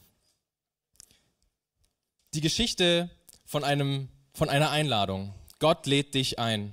Die 2.34 2.42
Geschichte 2.42 3.10
von, 3.46 3.66
einem, 3.66 4.08
von 4.34 4.48
einer 4.48 4.72
Einladung. 4.72 5.34
Gott 5.60 5.86
lädt 5.86 6.14
dich 6.14 6.40
ein. 6.40 6.72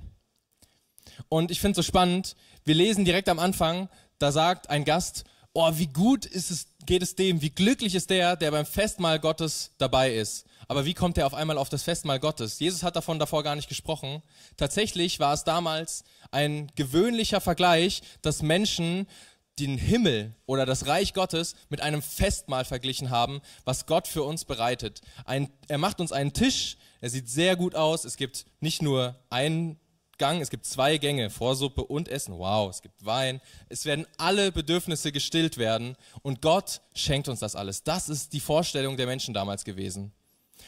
Und 1.27 1.51
ich 1.51 1.59
finde 1.59 1.77
es 1.77 1.85
so 1.85 1.89
spannend, 1.89 2.37
wir 2.63 2.75
lesen 2.75 3.03
direkt 3.03 3.27
am 3.27 3.39
Anfang, 3.39 3.89
da 4.19 4.31
sagt 4.31 4.69
ein 4.69 4.85
Gast, 4.85 5.25
oh, 5.53 5.69
wie 5.73 5.87
gut 5.87 6.25
ist 6.25 6.49
es, 6.49 6.67
geht 6.85 7.01
es 7.01 7.15
dem, 7.15 7.41
wie 7.41 7.49
glücklich 7.49 7.93
ist 7.93 8.09
der, 8.09 8.37
der 8.37 8.51
beim 8.51 8.65
Festmahl 8.65 9.19
Gottes 9.19 9.71
dabei 9.77 10.13
ist. 10.13 10.45
Aber 10.69 10.85
wie 10.85 10.93
kommt 10.93 11.17
er 11.17 11.27
auf 11.27 11.33
einmal 11.33 11.57
auf 11.57 11.67
das 11.67 11.83
Festmahl 11.83 12.21
Gottes? 12.21 12.59
Jesus 12.59 12.83
hat 12.83 12.95
davon 12.95 13.19
davor 13.19 13.43
gar 13.43 13.57
nicht 13.57 13.67
gesprochen. 13.67 14.21
Tatsächlich 14.55 15.19
war 15.19 15.33
es 15.33 15.43
damals 15.43 16.05
ein 16.31 16.71
gewöhnlicher 16.75 17.41
Vergleich, 17.41 18.01
dass 18.21 18.41
Menschen 18.41 19.07
den 19.59 19.77
Himmel 19.77 20.35
oder 20.45 20.65
das 20.65 20.87
Reich 20.87 21.13
Gottes 21.13 21.55
mit 21.69 21.81
einem 21.81 22.01
Festmahl 22.01 22.65
verglichen 22.65 23.09
haben, 23.09 23.41
was 23.65 23.85
Gott 23.85 24.07
für 24.07 24.23
uns 24.23 24.45
bereitet. 24.45 25.01
Ein, 25.25 25.49
er 25.67 25.77
macht 25.77 25.99
uns 25.99 26.11
einen 26.11 26.33
Tisch, 26.33 26.77
er 27.01 27.09
sieht 27.09 27.29
sehr 27.29 27.55
gut 27.55 27.75
aus. 27.75 28.05
Es 28.05 28.17
gibt 28.17 28.45
nicht 28.59 28.81
nur 28.81 29.15
einen 29.29 29.79
Gang, 30.17 30.41
es 30.41 30.49
gibt 30.49 30.65
zwei 30.65 30.97
Gänge, 30.97 31.29
Vorsuppe 31.29 31.83
und 31.83 32.09
Essen. 32.09 32.37
Wow, 32.37 32.69
es 32.69 32.81
gibt 32.81 33.05
Wein. 33.05 33.39
Es 33.69 33.85
werden 33.85 34.05
alle 34.17 34.51
Bedürfnisse 34.51 35.11
gestillt 35.11 35.57
werden 35.57 35.95
und 36.21 36.41
Gott 36.41 36.81
schenkt 36.93 37.29
uns 37.29 37.39
das 37.39 37.55
alles. 37.55 37.83
Das 37.83 38.09
ist 38.09 38.33
die 38.33 38.41
Vorstellung 38.41 38.97
der 38.97 39.07
Menschen 39.07 39.33
damals 39.33 39.63
gewesen. 39.63 40.11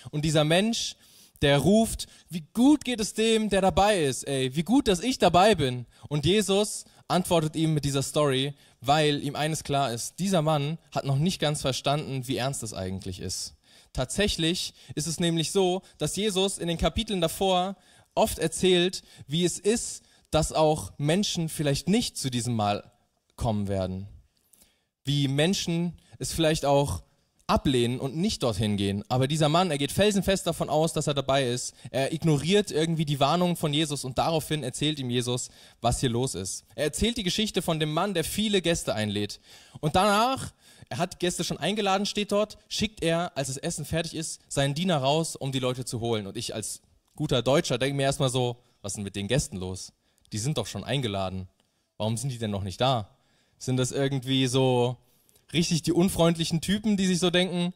Und 0.09 0.23
dieser 0.23 0.45
Mensch, 0.45 0.95
der 1.41 1.57
ruft, 1.57 2.07
wie 2.29 2.45
gut 2.53 2.85
geht 2.85 3.01
es 3.01 3.13
dem, 3.13 3.49
der 3.49 3.61
dabei 3.61 4.03
ist, 4.03 4.27
ey, 4.27 4.55
wie 4.55 4.63
gut, 4.63 4.87
dass 4.87 5.01
ich 5.01 5.17
dabei 5.17 5.55
bin. 5.55 5.85
Und 6.07 6.25
Jesus 6.25 6.85
antwortet 7.07 7.55
ihm 7.55 7.73
mit 7.73 7.83
dieser 7.83 8.03
Story, 8.03 8.53
weil 8.81 9.23
ihm 9.23 9.35
eines 9.35 9.63
klar 9.63 9.93
ist, 9.93 10.19
dieser 10.19 10.41
Mann 10.41 10.77
hat 10.91 11.05
noch 11.05 11.17
nicht 11.17 11.39
ganz 11.39 11.61
verstanden, 11.61 12.27
wie 12.27 12.37
ernst 12.37 12.63
es 12.63 12.73
eigentlich 12.73 13.19
ist. 13.19 13.55
Tatsächlich 13.93 14.73
ist 14.95 15.07
es 15.07 15.19
nämlich 15.19 15.51
so, 15.51 15.83
dass 15.97 16.15
Jesus 16.15 16.57
in 16.57 16.67
den 16.67 16.77
Kapiteln 16.77 17.21
davor 17.21 17.75
oft 18.15 18.39
erzählt, 18.39 19.03
wie 19.27 19.45
es 19.45 19.59
ist, 19.59 20.03
dass 20.31 20.53
auch 20.53 20.93
Menschen 20.97 21.49
vielleicht 21.49 21.87
nicht 21.87 22.17
zu 22.17 22.31
diesem 22.31 22.55
Mal 22.55 22.91
kommen 23.35 23.67
werden. 23.67 24.07
Wie 25.03 25.27
Menschen 25.27 25.97
es 26.19 26.33
vielleicht 26.33 26.65
auch 26.65 27.03
ablehnen 27.51 27.99
und 27.99 28.15
nicht 28.15 28.43
dorthin 28.43 28.77
gehen. 28.77 29.03
Aber 29.09 29.27
dieser 29.27 29.49
Mann, 29.49 29.71
er 29.71 29.77
geht 29.77 29.91
felsenfest 29.91 30.47
davon 30.47 30.69
aus, 30.69 30.93
dass 30.93 31.07
er 31.07 31.13
dabei 31.13 31.45
ist. 31.47 31.75
Er 31.91 32.13
ignoriert 32.13 32.71
irgendwie 32.71 33.03
die 33.03 33.19
Warnung 33.19 33.57
von 33.57 33.73
Jesus 33.73 34.05
und 34.05 34.17
daraufhin 34.17 34.63
erzählt 34.63 34.99
ihm 34.99 35.09
Jesus, 35.09 35.49
was 35.81 35.99
hier 35.99 36.09
los 36.09 36.33
ist. 36.33 36.63
Er 36.75 36.85
erzählt 36.85 37.17
die 37.17 37.23
Geschichte 37.23 37.61
von 37.61 37.79
dem 37.79 37.91
Mann, 37.93 38.13
der 38.13 38.23
viele 38.23 38.61
Gäste 38.61 38.95
einlädt. 38.95 39.41
Und 39.81 39.97
danach, 39.97 40.53
er 40.87 40.97
hat 40.97 41.19
Gäste 41.19 41.43
schon 41.43 41.57
eingeladen, 41.57 42.05
steht 42.05 42.31
dort, 42.31 42.57
schickt 42.69 43.03
er, 43.03 43.35
als 43.35 43.49
das 43.49 43.57
Essen 43.57 43.83
fertig 43.83 44.15
ist, 44.15 44.39
seinen 44.47 44.73
Diener 44.73 44.97
raus, 44.97 45.35
um 45.35 45.51
die 45.51 45.59
Leute 45.59 45.83
zu 45.83 45.99
holen. 45.99 46.27
Und 46.27 46.37
ich 46.37 46.55
als 46.55 46.81
guter 47.15 47.41
Deutscher 47.41 47.77
denke 47.77 47.97
mir 47.97 48.03
erstmal 48.03 48.29
so, 48.29 48.63
was 48.81 48.93
ist 48.93 48.95
denn 48.95 49.03
mit 49.03 49.17
den 49.17 49.27
Gästen 49.27 49.57
los? 49.57 49.91
Die 50.31 50.39
sind 50.39 50.57
doch 50.57 50.67
schon 50.67 50.85
eingeladen. 50.85 51.49
Warum 51.97 52.15
sind 52.15 52.31
die 52.31 52.37
denn 52.37 52.51
noch 52.51 52.63
nicht 52.63 52.79
da? 52.79 53.09
Sind 53.57 53.75
das 53.75 53.91
irgendwie 53.91 54.47
so 54.47 54.95
richtig 55.53 55.81
die 55.83 55.93
unfreundlichen 55.93 56.61
Typen, 56.61 56.97
die 56.97 57.07
sich 57.07 57.19
so 57.19 57.29
denken, 57.29 57.73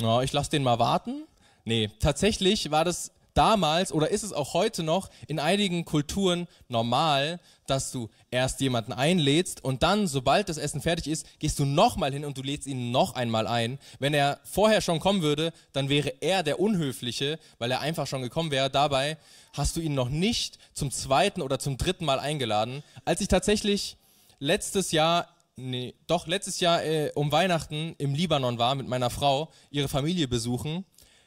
ja, 0.00 0.22
ich 0.22 0.32
lasse 0.32 0.50
den 0.50 0.62
mal 0.62 0.78
warten? 0.78 1.24
Nee, 1.64 1.90
tatsächlich 2.00 2.70
war 2.70 2.84
das 2.84 3.12
damals 3.38 3.92
oder 3.92 4.10
ist 4.10 4.24
es 4.24 4.32
auch 4.32 4.52
heute 4.52 4.82
noch 4.82 5.10
in 5.28 5.38
einigen 5.38 5.84
Kulturen 5.84 6.48
normal, 6.68 7.38
dass 7.68 7.92
du 7.92 8.10
erst 8.32 8.60
jemanden 8.60 8.92
einlädst 8.92 9.62
und 9.62 9.84
dann, 9.84 10.08
sobald 10.08 10.48
das 10.48 10.56
Essen 10.56 10.80
fertig 10.80 11.06
ist, 11.06 11.26
gehst 11.38 11.58
du 11.60 11.64
nochmal 11.64 12.12
hin 12.12 12.24
und 12.24 12.36
du 12.36 12.42
lädst 12.42 12.66
ihn 12.66 12.90
noch 12.90 13.14
einmal 13.14 13.46
ein. 13.46 13.78
Wenn 14.00 14.12
er 14.12 14.40
vorher 14.42 14.80
schon 14.80 14.98
kommen 14.98 15.22
würde, 15.22 15.52
dann 15.72 15.88
wäre 15.88 16.14
er 16.20 16.42
der 16.42 16.58
Unhöfliche, 16.58 17.38
weil 17.58 17.70
er 17.70 17.80
einfach 17.80 18.08
schon 18.08 18.22
gekommen 18.22 18.50
wäre. 18.50 18.70
Dabei 18.70 19.18
hast 19.52 19.76
du 19.76 19.80
ihn 19.80 19.94
noch 19.94 20.08
nicht 20.08 20.58
zum 20.72 20.90
zweiten 20.90 21.40
oder 21.40 21.60
zum 21.60 21.76
dritten 21.76 22.06
Mal 22.06 22.18
eingeladen. 22.18 22.82
Als 23.04 23.20
ich 23.20 23.28
tatsächlich 23.28 23.96
letztes 24.40 24.90
Jahr 24.90 25.28
nee, 25.58 25.94
doch 26.06 26.26
letztes 26.26 26.60
Jahr 26.60 26.84
äh, 26.84 27.12
um 27.14 27.32
Weihnachten 27.32 27.94
im 27.98 28.14
Libanon 28.14 28.58
war 28.58 28.74
mit 28.74 28.88
meiner 28.88 29.10
Frau, 29.10 29.50
ihre 29.70 29.88
Familie 29.88 30.28
besuchen, 30.28 30.84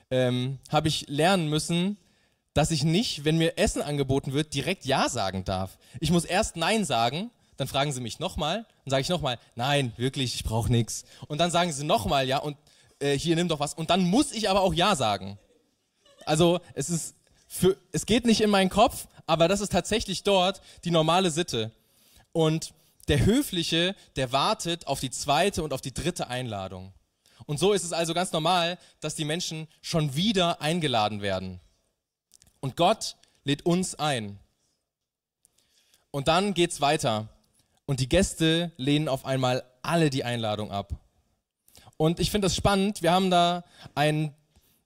ähm, 0.09 0.59
habe 0.69 0.88
ich 0.88 1.07
lernen 1.07 1.47
müssen, 1.47 1.97
dass 2.53 2.71
ich 2.71 2.83
nicht, 2.83 3.23
wenn 3.23 3.38
mir 3.38 3.57
Essen 3.57 3.81
angeboten 3.81 4.33
wird, 4.33 4.53
direkt 4.53 4.85
Ja 4.85 5.09
sagen 5.09 5.45
darf. 5.45 5.77
Ich 6.00 6.11
muss 6.11 6.25
erst 6.25 6.55
Nein 6.57 6.85
sagen, 6.85 7.31
dann 7.57 7.67
fragen 7.67 7.91
sie 7.91 8.01
mich 8.01 8.19
nochmal, 8.19 8.65
dann 8.85 8.91
sage 8.91 9.01
ich 9.01 9.09
nochmal, 9.09 9.38
nein, 9.55 9.93
wirklich, 9.97 10.35
ich 10.35 10.43
brauche 10.43 10.71
nichts. 10.71 11.05
Und 11.27 11.38
dann 11.38 11.51
sagen 11.51 11.71
sie 11.71 11.85
nochmal 11.85 12.27
Ja 12.27 12.39
und 12.39 12.57
äh, 13.00 13.17
hier 13.17 13.35
nimm 13.35 13.47
doch 13.47 13.59
was. 13.59 13.73
Und 13.73 13.89
dann 13.89 14.03
muss 14.03 14.31
ich 14.31 14.50
aber 14.50 14.61
auch 14.61 14.73
Ja 14.73 14.95
sagen. 14.95 15.38
Also 16.25 16.59
es 16.73 16.89
ist 16.89 17.15
für, 17.47 17.77
es 17.91 18.05
geht 18.05 18.25
nicht 18.25 18.41
in 18.41 18.50
meinen 18.50 18.69
Kopf, 18.69 19.07
aber 19.27 19.47
das 19.47 19.61
ist 19.61 19.71
tatsächlich 19.71 20.23
dort 20.23 20.61
die 20.83 20.91
normale 20.91 21.31
Sitte. 21.31 21.71
Und 22.31 22.73
der 23.08 23.25
Höfliche, 23.25 23.96
der 24.15 24.31
wartet 24.31 24.88
auf 24.88 25.00
die 25.00 25.12
zweite 25.12 25.63
und 25.63 25.74
auf 25.74 25.81
die 25.81 25.93
dritte 25.93 26.27
Einladung. 26.27 26.93
Und 27.46 27.60
so 27.60 27.74
ist 27.74 27.84
es 27.84 27.93
also 27.93 28.13
ganz 28.13 28.31
normal, 28.31 28.77
dass 29.00 29.15
die 29.15 29.25
Menschen 29.25 29.67
schon 29.81 30.15
wieder 30.15 30.62
eingeladen 30.62 31.22
werden. 31.22 31.60
Und 32.60 32.77
Gott 32.77 33.17
lädt 33.43 33.65
uns 33.65 33.96
ein. 33.96 34.39
Und 36.12 36.27
dann 36.27 36.53
geht's 36.53 36.81
weiter. 36.81 37.29
Und 37.86 38.00
die 38.00 38.10
Gäste 38.10 38.72
lehnen 38.77 39.08
auf 39.08 39.25
einmal 39.25 39.63
alle 39.81 40.10
die 40.10 40.24
Einladung 40.24 40.72
ab. 40.72 40.93
Und 41.98 42.20
ich 42.20 42.31
finde 42.31 42.46
das 42.46 42.55
spannend. 42.55 43.01
Wir 43.01 43.12
haben 43.12 43.29
da 43.29 43.63
ein, 43.96 44.34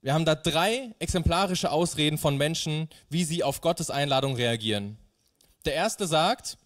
wir 0.01 0.13
haben 0.13 0.25
da 0.25 0.36
drei 0.36 0.93
exemplarische 1.00 1.72
Ausreden 1.72 2.17
von 2.17 2.38
Menschen, 2.38 2.89
wie 3.10 3.24
sie 3.24 3.43
auf 3.43 3.62
Gottes 3.62 3.89
Einladung 3.89 4.36
reagieren. 4.36 4.98
Der 5.65 5.74
erste 5.74 6.07
sagt, 6.07 6.57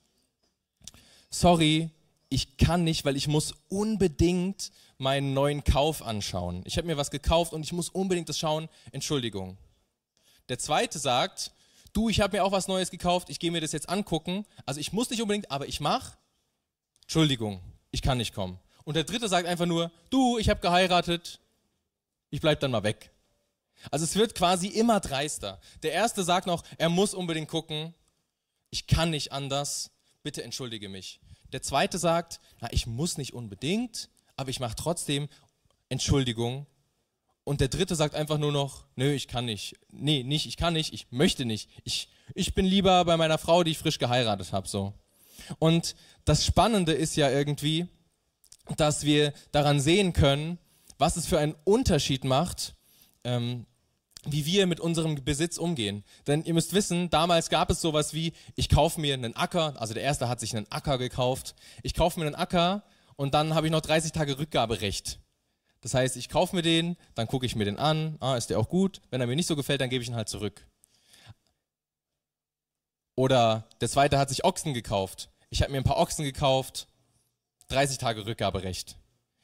sorry, 1.30 1.90
ich 2.30 2.58
kann 2.58 2.84
nicht, 2.84 3.06
weil 3.06 3.16
ich 3.16 3.28
muss 3.28 3.54
unbedingt 3.70 4.72
meinen 4.98 5.34
neuen 5.34 5.64
Kauf 5.64 6.02
anschauen. 6.02 6.62
Ich 6.66 6.78
habe 6.78 6.88
mir 6.88 6.98
was 6.98 7.12
gekauft 7.12 7.54
und 7.54 7.64
ich 7.64 7.74
muss 7.74 7.90
unbedingt 7.90 8.30
das 8.30 8.38
schauen. 8.38 8.70
Entschuldigung. 8.92 9.58
Der 10.50 10.60
zweite 10.60 11.00
sagt, 11.00 11.52
du, 11.94 12.10
ich 12.10 12.22
habe 12.22 12.38
mir 12.38 12.44
auch 12.44 12.52
was 12.52 12.68
Neues 12.68 12.92
gekauft, 12.92 13.30
ich 13.30 13.40
gehe 13.40 13.52
mir 13.52 13.62
das 13.62 13.72
jetzt 13.72 13.90
angucken. 13.90 14.46
Also 14.66 14.80
ich 14.80 14.94
muss 14.94 15.10
nicht 15.10 15.22
unbedingt, 15.22 15.50
aber 15.52 15.68
ich 15.68 15.80
mache. 15.80 16.18
Entschuldigung, 17.04 17.62
ich 17.92 18.02
kann 18.02 18.18
nicht 18.18 18.36
kommen. 18.36 18.60
Und 18.84 18.96
der 18.96 19.04
dritte 19.04 19.28
sagt 19.28 19.48
einfach 19.48 19.66
nur, 19.66 19.92
du, 20.10 20.38
ich 20.38 20.50
habe 20.50 20.62
geheiratet, 20.62 21.40
ich 22.30 22.42
bleib 22.42 22.60
dann 22.60 22.72
mal 22.72 22.84
weg. 22.84 23.12
Also 23.92 24.04
es 24.04 24.16
wird 24.16 24.36
quasi 24.36 24.68
immer 24.68 25.00
dreister. 25.00 25.60
Der 25.84 25.94
erste 25.94 26.24
sagt 26.24 26.48
noch, 26.48 26.64
er 26.78 26.90
muss 26.90 27.14
unbedingt 27.14 27.50
gucken, 27.50 27.94
ich 28.70 28.88
kann 28.88 29.10
nicht 29.10 29.32
anders, 29.32 29.92
bitte 30.24 30.44
entschuldige 30.44 30.90
mich. 30.90 31.20
Der 31.52 31.62
zweite 31.62 31.98
sagt, 31.98 32.40
na, 32.62 32.72
ich 32.72 32.88
muss 32.88 33.18
nicht 33.18 33.34
unbedingt, 33.34 34.10
aber 34.36 34.50
ich 34.50 34.60
mache 34.60 34.76
trotzdem 34.76 35.28
Entschuldigung. 35.90 36.66
Und 37.44 37.62
der 37.62 37.68
dritte 37.68 37.96
sagt 37.96 38.14
einfach 38.14 38.38
nur 38.38 38.52
noch, 38.52 38.86
nö, 38.96 39.12
ich 39.12 39.28
kann 39.28 39.46
nicht. 39.46 39.76
Nee, 39.90 40.24
nicht, 40.24 40.46
ich 40.46 40.58
kann 40.58 40.74
nicht, 40.74 40.94
ich 40.94 41.12
möchte 41.12 41.46
nicht. 41.46 41.70
Ich, 41.84 42.10
ich 42.36 42.54
bin 42.54 42.66
lieber 42.66 43.04
bei 43.06 43.18
meiner 43.18 43.38
Frau, 43.38 43.64
die 43.64 43.72
ich 43.72 43.80
frisch 43.80 43.98
geheiratet 43.98 44.54
habe, 44.54 44.68
so. 44.68 44.94
Und 45.58 45.96
das 46.26 46.46
Spannende 46.46 46.94
ist 46.94 47.16
ja 47.16 47.30
irgendwie, 47.30 47.88
dass 48.78 49.04
wir 49.04 49.34
daran 49.52 49.80
sehen 49.80 50.14
können, 50.14 50.60
was 51.00 51.16
es 51.16 51.26
für 51.26 51.40
einen 51.40 51.56
Unterschied 51.64 52.24
macht, 52.24 52.76
ähm, 53.24 53.66
wie 54.26 54.46
wir 54.46 54.68
mit 54.68 54.80
unserem 54.80 55.24
Besitz 55.24 55.58
umgehen. 55.58 56.04
Denn 56.28 56.44
ihr 56.44 56.54
müsst 56.54 56.74
wissen, 56.74 57.10
damals 57.10 57.50
gab 57.50 57.70
es 57.70 57.82
sowas 57.82 58.14
wie, 58.14 58.34
ich 58.56 58.70
kaufe 58.70 59.00
mir 59.00 59.14
einen 59.14 59.36
Acker, 59.36 59.80
also 59.80 59.94
der 59.94 60.04
erste 60.04 60.28
hat 60.28 60.40
sich 60.40 60.56
einen 60.56 60.70
Acker 60.70 60.98
gekauft, 60.98 61.56
ich 61.84 61.94
kaufe 61.94 62.20
mir 62.20 62.26
einen 62.26 62.36
Acker 62.36 62.84
und 63.16 63.34
dann 63.34 63.56
habe 63.56 63.68
ich 63.68 63.72
noch 63.72 63.82
30 63.82 64.12
Tage 64.12 64.38
Rückgaberecht. 64.38 65.20
Das 65.82 65.94
heißt, 65.94 66.18
ich 66.18 66.28
kaufe 66.28 66.56
mir 66.56 66.62
den, 66.62 66.98
dann 67.16 67.28
gucke 67.28 67.46
ich 67.46 67.56
mir 67.56 67.66
den 67.66 67.78
an, 67.78 68.18
ah, 68.20 68.36
ist 68.36 68.50
der 68.50 68.60
auch 68.60 68.68
gut? 68.68 69.02
Wenn 69.10 69.22
er 69.22 69.28
mir 69.28 69.36
nicht 69.36 69.48
so 69.48 69.56
gefällt, 69.56 69.80
dann 69.80 69.90
gebe 69.90 70.04
ich 70.04 70.10
ihn 70.10 70.16
halt 70.16 70.28
zurück. 70.28 70.68
Oder 73.16 73.68
der 73.82 73.90
zweite 73.90 74.18
hat 74.18 74.30
sich 74.30 74.44
Ochsen 74.44 74.74
gekauft. 74.74 75.30
Ich 75.50 75.62
habe 75.62 75.72
mir 75.72 75.78
ein 75.78 75.84
paar 75.84 75.98
Ochsen 75.98 76.26
gekauft, 76.26 76.88
30 77.70 77.98
Tage 77.98 78.26
Rückgaberecht. 78.26 78.98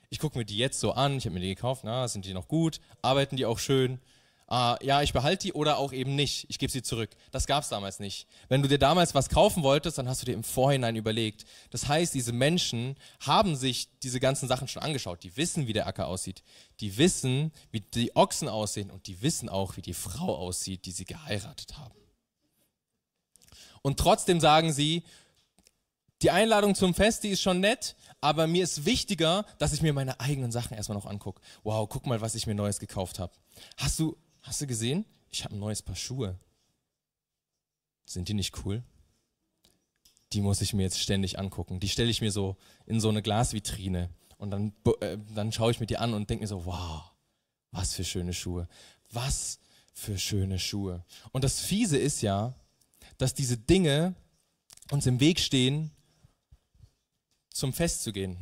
Ich 0.09 0.19
gucke 0.19 0.37
mir 0.37 0.45
die 0.45 0.57
jetzt 0.57 0.79
so 0.79 0.91
an, 0.91 1.17
ich 1.17 1.25
habe 1.25 1.33
mir 1.33 1.41
die 1.41 1.55
gekauft, 1.55 1.83
na, 1.83 2.07
sind 2.07 2.25
die 2.25 2.33
noch 2.33 2.47
gut, 2.47 2.79
arbeiten 3.01 3.35
die 3.37 3.45
auch 3.45 3.59
schön? 3.59 3.99
Ah, 4.47 4.77
ja, 4.81 5.01
ich 5.01 5.13
behalte 5.13 5.47
die 5.47 5.53
oder 5.53 5.77
auch 5.77 5.93
eben 5.93 6.15
nicht, 6.15 6.45
ich 6.49 6.59
gebe 6.59 6.71
sie 6.71 6.81
zurück. 6.81 7.09
Das 7.31 7.47
gab 7.47 7.63
es 7.63 7.69
damals 7.69 7.99
nicht. 7.99 8.27
Wenn 8.47 8.61
du 8.61 8.67
dir 8.67 8.77
damals 8.77 9.15
was 9.15 9.29
kaufen 9.29 9.63
wolltest, 9.63 9.97
dann 9.97 10.07
hast 10.07 10.21
du 10.21 10.25
dir 10.25 10.33
im 10.33 10.43
Vorhinein 10.43 10.95
überlegt. 10.95 11.45
Das 11.71 11.87
heißt, 11.87 12.13
diese 12.13 12.33
Menschen 12.33 12.95
haben 13.19 13.55
sich 13.55 13.89
diese 13.99 14.19
ganzen 14.19 14.47
Sachen 14.47 14.67
schon 14.67 14.83
angeschaut. 14.83 15.23
Die 15.23 15.35
wissen, 15.37 15.67
wie 15.67 15.73
der 15.73 15.87
Acker 15.87 16.07
aussieht. 16.07 16.43
Die 16.79 16.97
wissen, 16.97 17.51
wie 17.71 17.81
die 17.81 18.15
Ochsen 18.15 18.49
aussehen 18.49 18.91
und 18.91 19.07
die 19.07 19.21
wissen 19.21 19.49
auch, 19.49 19.77
wie 19.77 19.81
die 19.81 19.93
Frau 19.93 20.35
aussieht, 20.35 20.85
die 20.85 20.91
sie 20.91 21.05
geheiratet 21.05 21.77
haben. 21.77 21.95
Und 23.81 23.99
trotzdem 23.99 24.39
sagen 24.39 24.73
sie, 24.73 25.03
die 26.21 26.31
Einladung 26.31 26.75
zum 26.75 26.93
Fest, 26.93 27.23
die 27.23 27.29
ist 27.29 27.41
schon 27.41 27.59
nett, 27.59 27.95
aber 28.21 28.47
mir 28.47 28.63
ist 28.63 28.85
wichtiger, 28.85 29.45
dass 29.59 29.73
ich 29.73 29.81
mir 29.81 29.93
meine 29.93 30.19
eigenen 30.19 30.51
Sachen 30.51 30.75
erstmal 30.75 30.97
noch 30.97 31.05
angucke. 31.05 31.41
Wow, 31.63 31.87
guck 31.89 32.07
mal, 32.07 32.21
was 32.21 32.35
ich 32.35 32.47
mir 32.47 32.55
Neues 32.55 32.79
gekauft 32.79 33.19
habe. 33.19 33.33
Hast 33.77 33.99
du, 33.99 34.17
hast 34.45 34.61
du 34.61 34.67
gesehen? 34.67 35.05
Ich 35.29 35.43
habe 35.43 35.55
ein 35.55 35.59
neues 35.59 35.81
Paar 35.81 35.95
Schuhe. 35.95 36.39
Sind 38.05 38.29
die 38.29 38.33
nicht 38.33 38.65
cool? 38.65 38.83
Die 40.33 40.41
muss 40.41 40.61
ich 40.61 40.73
mir 40.73 40.83
jetzt 40.83 40.99
ständig 40.99 41.39
angucken. 41.39 41.79
Die 41.79 41.89
stelle 41.89 42.09
ich 42.09 42.21
mir 42.21 42.31
so 42.31 42.55
in 42.85 42.99
so 42.99 43.09
eine 43.09 43.21
Glasvitrine 43.21 44.09
und 44.37 44.51
dann, 44.51 44.73
äh, 45.01 45.17
dann 45.33 45.51
schaue 45.51 45.71
ich 45.71 45.79
mir 45.79 45.85
die 45.85 45.97
an 45.97 46.13
und 46.13 46.29
denke 46.29 46.43
mir 46.43 46.47
so, 46.47 46.65
wow, 46.65 47.11
was 47.71 47.93
für 47.93 48.03
schöne 48.03 48.33
Schuhe. 48.33 48.67
Was 49.11 49.59
für 49.93 50.17
schöne 50.17 50.59
Schuhe. 50.59 51.03
Und 51.31 51.43
das 51.43 51.59
Fiese 51.59 51.97
ist 51.97 52.21
ja, 52.21 52.53
dass 53.17 53.33
diese 53.33 53.57
Dinge 53.57 54.13
uns 54.91 55.05
im 55.05 55.19
Weg 55.19 55.39
stehen, 55.39 55.91
zum 57.49 57.73
Fest 57.73 58.03
zu 58.03 58.11
gehen. 58.11 58.37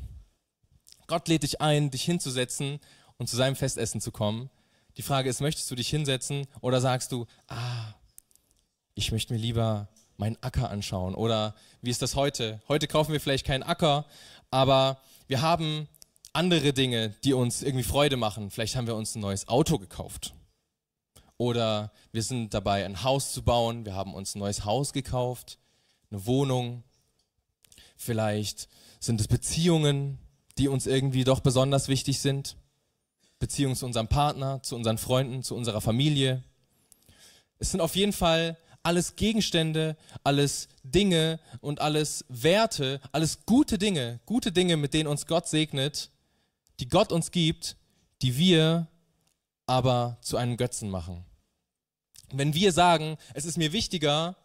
Gott 1.08 1.28
lädt 1.28 1.44
dich 1.44 1.62
ein, 1.62 1.92
dich 1.92 2.04
hinzusetzen 2.04 2.80
und 3.18 3.30
zu 3.30 3.36
seinem 3.36 3.56
Festessen 3.56 4.02
zu 4.02 4.12
kommen. 4.12 4.50
Die 4.98 5.02
Frage 5.02 5.30
ist, 5.30 5.42
möchtest 5.42 5.70
du 5.72 5.76
dich 5.76 5.90
hinsetzen 5.90 6.48
oder 6.62 6.80
sagst 6.80 7.12
du, 7.12 7.26
ah, 7.48 7.94
ich 8.94 9.12
möchte 9.12 9.34
mir 9.34 9.40
lieber 9.40 9.88
meinen 10.18 10.38
Acker 10.42 10.70
anschauen 10.70 11.16
oder 11.16 11.56
wie 11.82 11.90
ist 11.90 12.02
das 12.02 12.16
heute? 12.16 12.62
Heute 12.68 12.88
kaufen 12.88 13.12
wir 13.12 13.20
vielleicht 13.20 13.46
keinen 13.46 13.64
Acker, 13.64 14.06
aber 14.52 15.00
wir 15.28 15.42
haben 15.42 15.88
andere 16.32 16.74
Dinge, 16.74 17.10
die 17.24 17.34
uns 17.34 17.62
irgendwie 17.62 17.84
Freude 17.84 18.18
machen. 18.18 18.52
Vielleicht 18.52 18.76
haben 18.76 18.88
wir 18.88 18.96
uns 18.96 19.16
ein 19.16 19.22
neues 19.22 19.48
Auto 19.48 19.78
gekauft. 19.78 20.34
Oder 21.38 21.92
wir 22.12 22.24
sind 22.24 22.54
dabei, 22.54 22.86
ein 22.86 23.04
Haus 23.04 23.34
zu 23.34 23.44
bauen. 23.44 23.86
Wir 23.86 23.96
haben 23.96 24.14
uns 24.14 24.36
ein 24.36 24.40
neues 24.40 24.66
Haus 24.66 24.94
gekauft, 24.94 25.58
eine 26.12 26.26
Wohnung. 26.26 26.84
Vielleicht 27.98 28.70
sind 29.00 29.20
es 29.20 29.28
Beziehungen, 29.28 30.20
die 30.58 30.68
uns 30.68 30.86
irgendwie 30.86 31.24
doch 31.24 31.40
besonders 31.40 31.88
wichtig 31.88 32.20
sind? 32.20 32.58
Beziehungen 33.44 33.76
zu 33.76 33.86
unserem 33.86 34.08
Partner, 34.08 34.64
zu 34.64 34.74
unseren 34.74 34.98
Freunden, 34.98 35.44
zu 35.44 35.54
unserer 35.54 35.82
Familie. 35.82 36.42
Es 37.60 37.72
sind 37.72 37.82
auf 37.82 37.98
jeden 37.98 38.14
Fall 38.14 38.58
alles 38.84 39.18
Gegenstände, 39.18 39.98
alles 40.24 40.70
Dinge 40.84 41.42
und 41.60 41.82
alles 41.82 42.24
Werte, 42.30 43.02
alles 43.12 43.46
gute 43.46 43.78
Dinge, 43.78 44.22
gute 44.26 44.54
Dinge, 44.54 44.78
mit 44.78 44.94
denen 44.94 45.08
uns 45.08 45.28
Gott 45.28 45.50
segnet, 45.50 46.10
die 46.80 46.88
Gott 46.88 47.12
uns 47.12 47.32
gibt, 47.32 47.76
die 48.22 48.38
wir 48.38 48.88
aber 49.66 50.18
zu 50.22 50.38
einem 50.38 50.56
Götzen 50.56 50.90
machen. 50.90 51.26
Wenn 52.32 52.54
wir 52.54 52.72
sagen, 52.72 53.18
es 53.34 53.44
ist 53.44 53.58
mir 53.58 53.74
wichtiger, 53.74 54.38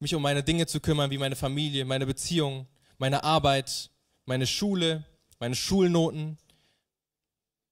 mich 0.00 0.14
um 0.14 0.20
meine 0.20 0.42
Dinge 0.42 0.66
zu 0.66 0.80
kümmern, 0.80 1.10
wie 1.10 1.16
meine 1.16 1.36
Familie, 1.36 1.86
meine 1.86 2.04
Beziehung, 2.04 2.66
meine 2.98 3.24
Arbeit, 3.24 3.88
meine 4.26 4.46
Schule, 4.46 5.06
meine 5.38 5.54
Schulnoten, 5.54 6.36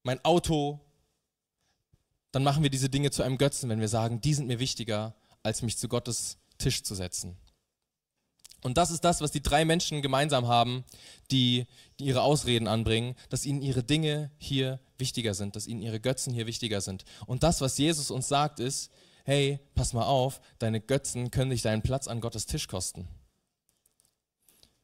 mein 0.03 0.23
Auto, 0.23 0.79
dann 2.31 2.43
machen 2.43 2.63
wir 2.63 2.69
diese 2.69 2.89
Dinge 2.89 3.11
zu 3.11 3.23
einem 3.23 3.37
Götzen, 3.37 3.69
wenn 3.69 3.79
wir 3.79 3.87
sagen, 3.87 4.21
die 4.21 4.33
sind 4.33 4.47
mir 4.47 4.59
wichtiger, 4.59 5.15
als 5.43 5.61
mich 5.61 5.77
zu 5.77 5.87
Gottes 5.87 6.37
Tisch 6.57 6.83
zu 6.83 6.95
setzen. 6.95 7.37
Und 8.63 8.77
das 8.77 8.91
ist 8.91 9.03
das, 9.03 9.21
was 9.21 9.31
die 9.31 9.41
drei 9.41 9.65
Menschen 9.65 10.01
gemeinsam 10.01 10.47
haben, 10.47 10.83
die, 11.31 11.65
die 11.99 12.05
ihre 12.05 12.21
Ausreden 12.21 12.67
anbringen, 12.67 13.15
dass 13.29 13.45
ihnen 13.45 13.61
ihre 13.61 13.83
Dinge 13.83 14.29
hier 14.37 14.79
wichtiger 14.99 15.33
sind, 15.33 15.55
dass 15.55 15.65
ihnen 15.65 15.81
ihre 15.81 15.99
Götzen 15.99 16.33
hier 16.33 16.45
wichtiger 16.45 16.79
sind. 16.79 17.03
Und 17.25 17.41
das, 17.41 17.59
was 17.61 17.77
Jesus 17.79 18.11
uns 18.11 18.27
sagt, 18.27 18.59
ist, 18.59 18.91
hey, 19.25 19.59
pass 19.73 19.93
mal 19.93 20.05
auf, 20.05 20.41
deine 20.59 20.79
Götzen 20.79 21.31
können 21.31 21.49
dich 21.49 21.63
deinen 21.63 21.81
Platz 21.81 22.07
an 22.07 22.21
Gottes 22.21 22.45
Tisch 22.45 22.67
kosten 22.67 23.07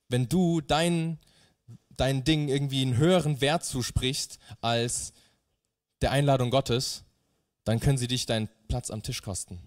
wenn 0.10 0.30
du 0.30 0.62
dein, 0.62 1.20
dein 1.98 2.24
Ding 2.24 2.48
irgendwie 2.48 2.84
einen 2.84 2.98
höheren 2.98 3.42
Wert 3.42 3.66
zusprichst 3.66 4.40
als 4.62 5.14
der 6.02 6.12
Einladung 6.12 6.52
Gottes, 6.52 7.04
dann 7.64 7.80
können 7.80 7.98
sie 7.98 8.08
dich 8.08 8.26
deinen 8.26 8.50
Platz 8.68 8.92
am 8.92 9.04
Tisch 9.04 9.22
kosten. 9.22 9.60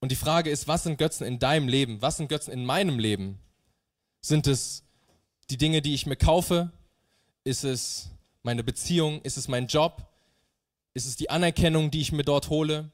Und 0.00 0.10
die 0.12 0.16
Frage 0.16 0.48
ist, 0.48 0.66
was 0.66 0.84
sind 0.84 0.96
Götzen 0.96 1.26
in 1.26 1.38
deinem 1.38 1.68
Leben? 1.68 2.00
Was 2.00 2.16
sind 2.16 2.28
Götzen 2.28 2.52
in 2.52 2.64
meinem 2.64 2.98
Leben? 2.98 3.38
Sind 4.22 4.46
es 4.46 4.84
die 5.50 5.58
Dinge, 5.58 5.82
die 5.82 5.94
ich 5.94 6.06
mir 6.06 6.16
kaufe? 6.16 6.72
Ist 7.44 7.64
es 7.64 8.08
meine 8.42 8.64
Beziehung? 8.64 9.20
Ist 9.22 9.36
es 9.36 9.48
mein 9.48 9.66
Job? 9.66 10.06
Ist 10.94 11.06
es 11.06 11.16
die 11.16 11.28
Anerkennung, 11.28 11.90
die 11.90 12.00
ich 12.00 12.12
mir 12.12 12.24
dort 12.24 12.48
hole, 12.48 12.90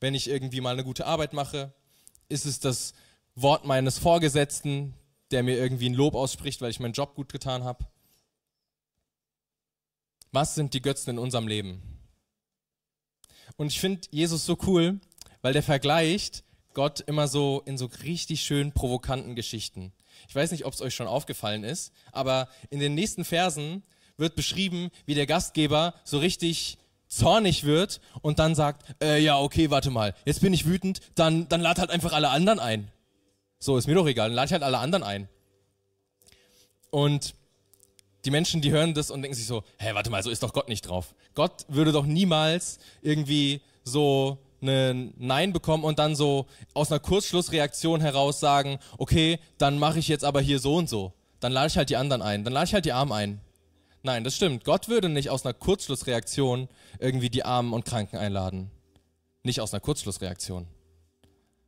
wenn 0.00 0.14
ich 0.14 0.28
irgendwie 0.28 0.60
mal 0.60 0.74
eine 0.74 0.84
gute 0.84 1.06
Arbeit 1.06 1.32
mache? 1.32 1.72
Ist 2.28 2.44
es 2.44 2.60
das 2.60 2.92
Wort 3.34 3.64
meines 3.64 3.98
Vorgesetzten, 3.98 4.94
der 5.30 5.42
mir 5.42 5.56
irgendwie 5.56 5.88
ein 5.88 5.94
Lob 5.94 6.14
ausspricht, 6.14 6.60
weil 6.60 6.70
ich 6.70 6.80
meinen 6.80 6.92
Job 6.92 7.14
gut 7.14 7.32
getan 7.32 7.64
habe? 7.64 7.86
Was 10.32 10.54
sind 10.54 10.74
die 10.74 10.82
Götzen 10.82 11.10
in 11.10 11.18
unserem 11.18 11.48
Leben? 11.48 11.82
Und 13.56 13.68
ich 13.68 13.80
finde 13.80 14.08
Jesus 14.10 14.46
so 14.46 14.56
cool, 14.66 15.00
weil 15.42 15.52
der 15.52 15.62
vergleicht 15.62 16.44
Gott 16.72 17.00
immer 17.00 17.26
so 17.28 17.62
in 17.66 17.76
so 17.78 17.86
richtig 18.04 18.42
schön 18.42 18.72
provokanten 18.72 19.34
Geschichten. 19.34 19.92
Ich 20.28 20.34
weiß 20.34 20.52
nicht, 20.52 20.64
ob 20.64 20.72
es 20.72 20.80
euch 20.80 20.94
schon 20.94 21.08
aufgefallen 21.08 21.64
ist, 21.64 21.92
aber 22.12 22.48
in 22.70 22.78
den 22.78 22.94
nächsten 22.94 23.24
Versen 23.24 23.82
wird 24.16 24.36
beschrieben, 24.36 24.90
wie 25.06 25.14
der 25.14 25.26
Gastgeber 25.26 25.94
so 26.04 26.18
richtig 26.18 26.78
zornig 27.08 27.64
wird 27.64 28.00
und 28.22 28.38
dann 28.38 28.54
sagt, 28.54 28.84
äh, 29.02 29.20
ja, 29.20 29.38
okay, 29.38 29.70
warte 29.70 29.90
mal, 29.90 30.14
jetzt 30.24 30.40
bin 30.40 30.52
ich 30.52 30.66
wütend, 30.66 31.00
dann, 31.16 31.48
dann 31.48 31.60
lad 31.60 31.78
halt 31.78 31.90
einfach 31.90 32.12
alle 32.12 32.30
anderen 32.30 32.60
ein. 32.60 32.92
So, 33.62 33.76
ist 33.76 33.86
mir 33.86 33.94
doch 33.94 34.06
egal, 34.06 34.30
dann 34.30 34.36
lade 34.36 34.46
ich 34.46 34.52
halt 34.52 34.62
alle 34.62 34.78
anderen 34.78 35.02
ein. 35.04 35.28
Und 36.90 37.34
die 38.24 38.30
Menschen, 38.30 38.62
die 38.62 38.70
hören 38.70 38.94
das 38.94 39.10
und 39.10 39.22
denken 39.22 39.36
sich 39.36 39.46
so, 39.46 39.62
hä, 39.78 39.90
warte 39.92 40.10
mal, 40.10 40.22
so 40.22 40.30
ist 40.30 40.42
doch 40.42 40.54
Gott 40.54 40.68
nicht 40.68 40.82
drauf. 40.82 41.14
Gott 41.34 41.66
würde 41.68 41.92
doch 41.92 42.06
niemals 42.06 42.78
irgendwie 43.02 43.60
so 43.84 44.38
ein 44.62 45.12
Nein 45.18 45.52
bekommen 45.52 45.84
und 45.84 45.98
dann 45.98 46.16
so 46.16 46.46
aus 46.74 46.90
einer 46.90 47.00
Kurzschlussreaktion 47.00 48.00
heraus 48.00 48.40
sagen, 48.40 48.78
okay, 48.96 49.38
dann 49.58 49.78
mache 49.78 49.98
ich 49.98 50.08
jetzt 50.08 50.24
aber 50.24 50.40
hier 50.40 50.58
so 50.58 50.76
und 50.76 50.88
so. 50.88 51.12
Dann 51.38 51.52
lade 51.52 51.68
ich 51.68 51.76
halt 51.76 51.90
die 51.90 51.96
anderen 51.96 52.22
ein, 52.22 52.44
dann 52.44 52.52
lade 52.52 52.66
ich 52.66 52.74
halt 52.74 52.84
die 52.86 52.92
Armen 52.92 53.12
ein. 53.12 53.40
Nein, 54.02 54.24
das 54.24 54.36
stimmt. 54.36 54.64
Gott 54.64 54.88
würde 54.88 55.10
nicht 55.10 55.28
aus 55.28 55.44
einer 55.44 55.52
Kurzschlussreaktion 55.52 56.68
irgendwie 56.98 57.28
die 57.28 57.44
Armen 57.44 57.74
und 57.74 57.84
Kranken 57.84 58.16
einladen. 58.16 58.70
Nicht 59.42 59.60
aus 59.60 59.74
einer 59.74 59.80
Kurzschlussreaktion. 59.80 60.66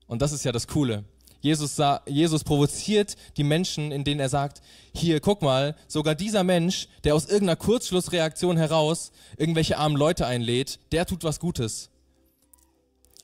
Und 0.07 0.23
das 0.23 0.33
ist 0.33 0.45
ja 0.45 0.53
das 0.53 0.67
Coole. 0.67 1.05
Jesus, 1.43 1.77
Jesus 2.07 2.45
provoziert 2.45 3.17
die 3.37 3.43
Menschen, 3.43 3.91
in 3.91 4.05
denen 4.05 4.21
er 4.21 4.29
sagt, 4.29 4.63
hier, 4.95 5.19
guck 5.19 5.43
mal, 5.43 5.75
sogar 5.89 6.15
dieser 6.15 6.45
Mensch, 6.45 6.89
der 7.03 7.17
aus 7.17 7.27
irgendeiner 7.27 7.57
Kurzschlussreaktion 7.57 8.57
heraus 8.57 9.11
irgendwelche 9.37 9.77
armen 9.77 9.97
Leute 9.97 10.25
einlädt, 10.25 10.79
der 10.93 11.05
tut 11.05 11.25
was 11.25 11.41
Gutes. 11.41 11.91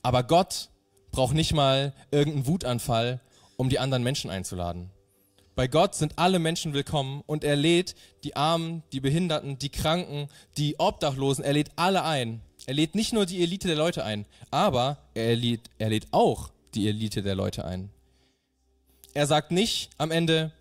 Aber 0.03 0.23
Gott 0.23 0.69
braucht 1.11 1.33
nicht 1.33 1.53
mal 1.53 1.93
irgendeinen 2.11 2.47
Wutanfall, 2.47 3.21
um 3.55 3.69
die 3.69 3.79
anderen 3.79 4.03
Menschen 4.03 4.29
einzuladen. 4.29 4.91
Bei 5.55 5.67
Gott 5.67 5.95
sind 5.95 6.13
alle 6.17 6.39
Menschen 6.39 6.73
willkommen 6.73 7.23
und 7.25 7.45
er 7.45 7.55
lädt 7.55 7.95
die 8.25 8.35
Armen, 8.35 8.83
die 8.91 8.99
Behinderten, 8.99 9.59
die 9.59 9.69
Kranken, 9.69 10.27
die 10.57 10.77
Obdachlosen, 10.77 11.43
er 11.43 11.53
lädt 11.53 11.71
alle 11.77 12.03
ein. 12.03 12.41
Er 12.65 12.73
lädt 12.73 12.95
nicht 12.95 13.13
nur 13.13 13.25
die 13.25 13.41
Elite 13.41 13.67
der 13.67 13.77
Leute 13.77 14.03
ein, 14.03 14.25
aber 14.51 14.97
er 15.13 15.37
lädt, 15.37 15.69
er 15.77 15.89
lädt 15.89 16.07
auch 16.11 16.51
die 16.75 16.87
Elite 16.87 17.21
der 17.23 17.35
Leute 17.35 17.65
ein. 17.65 17.89
Er 19.13 19.25
sagt 19.25 19.51
nicht 19.51 19.89
am 19.97 20.11
Ende, 20.11 20.51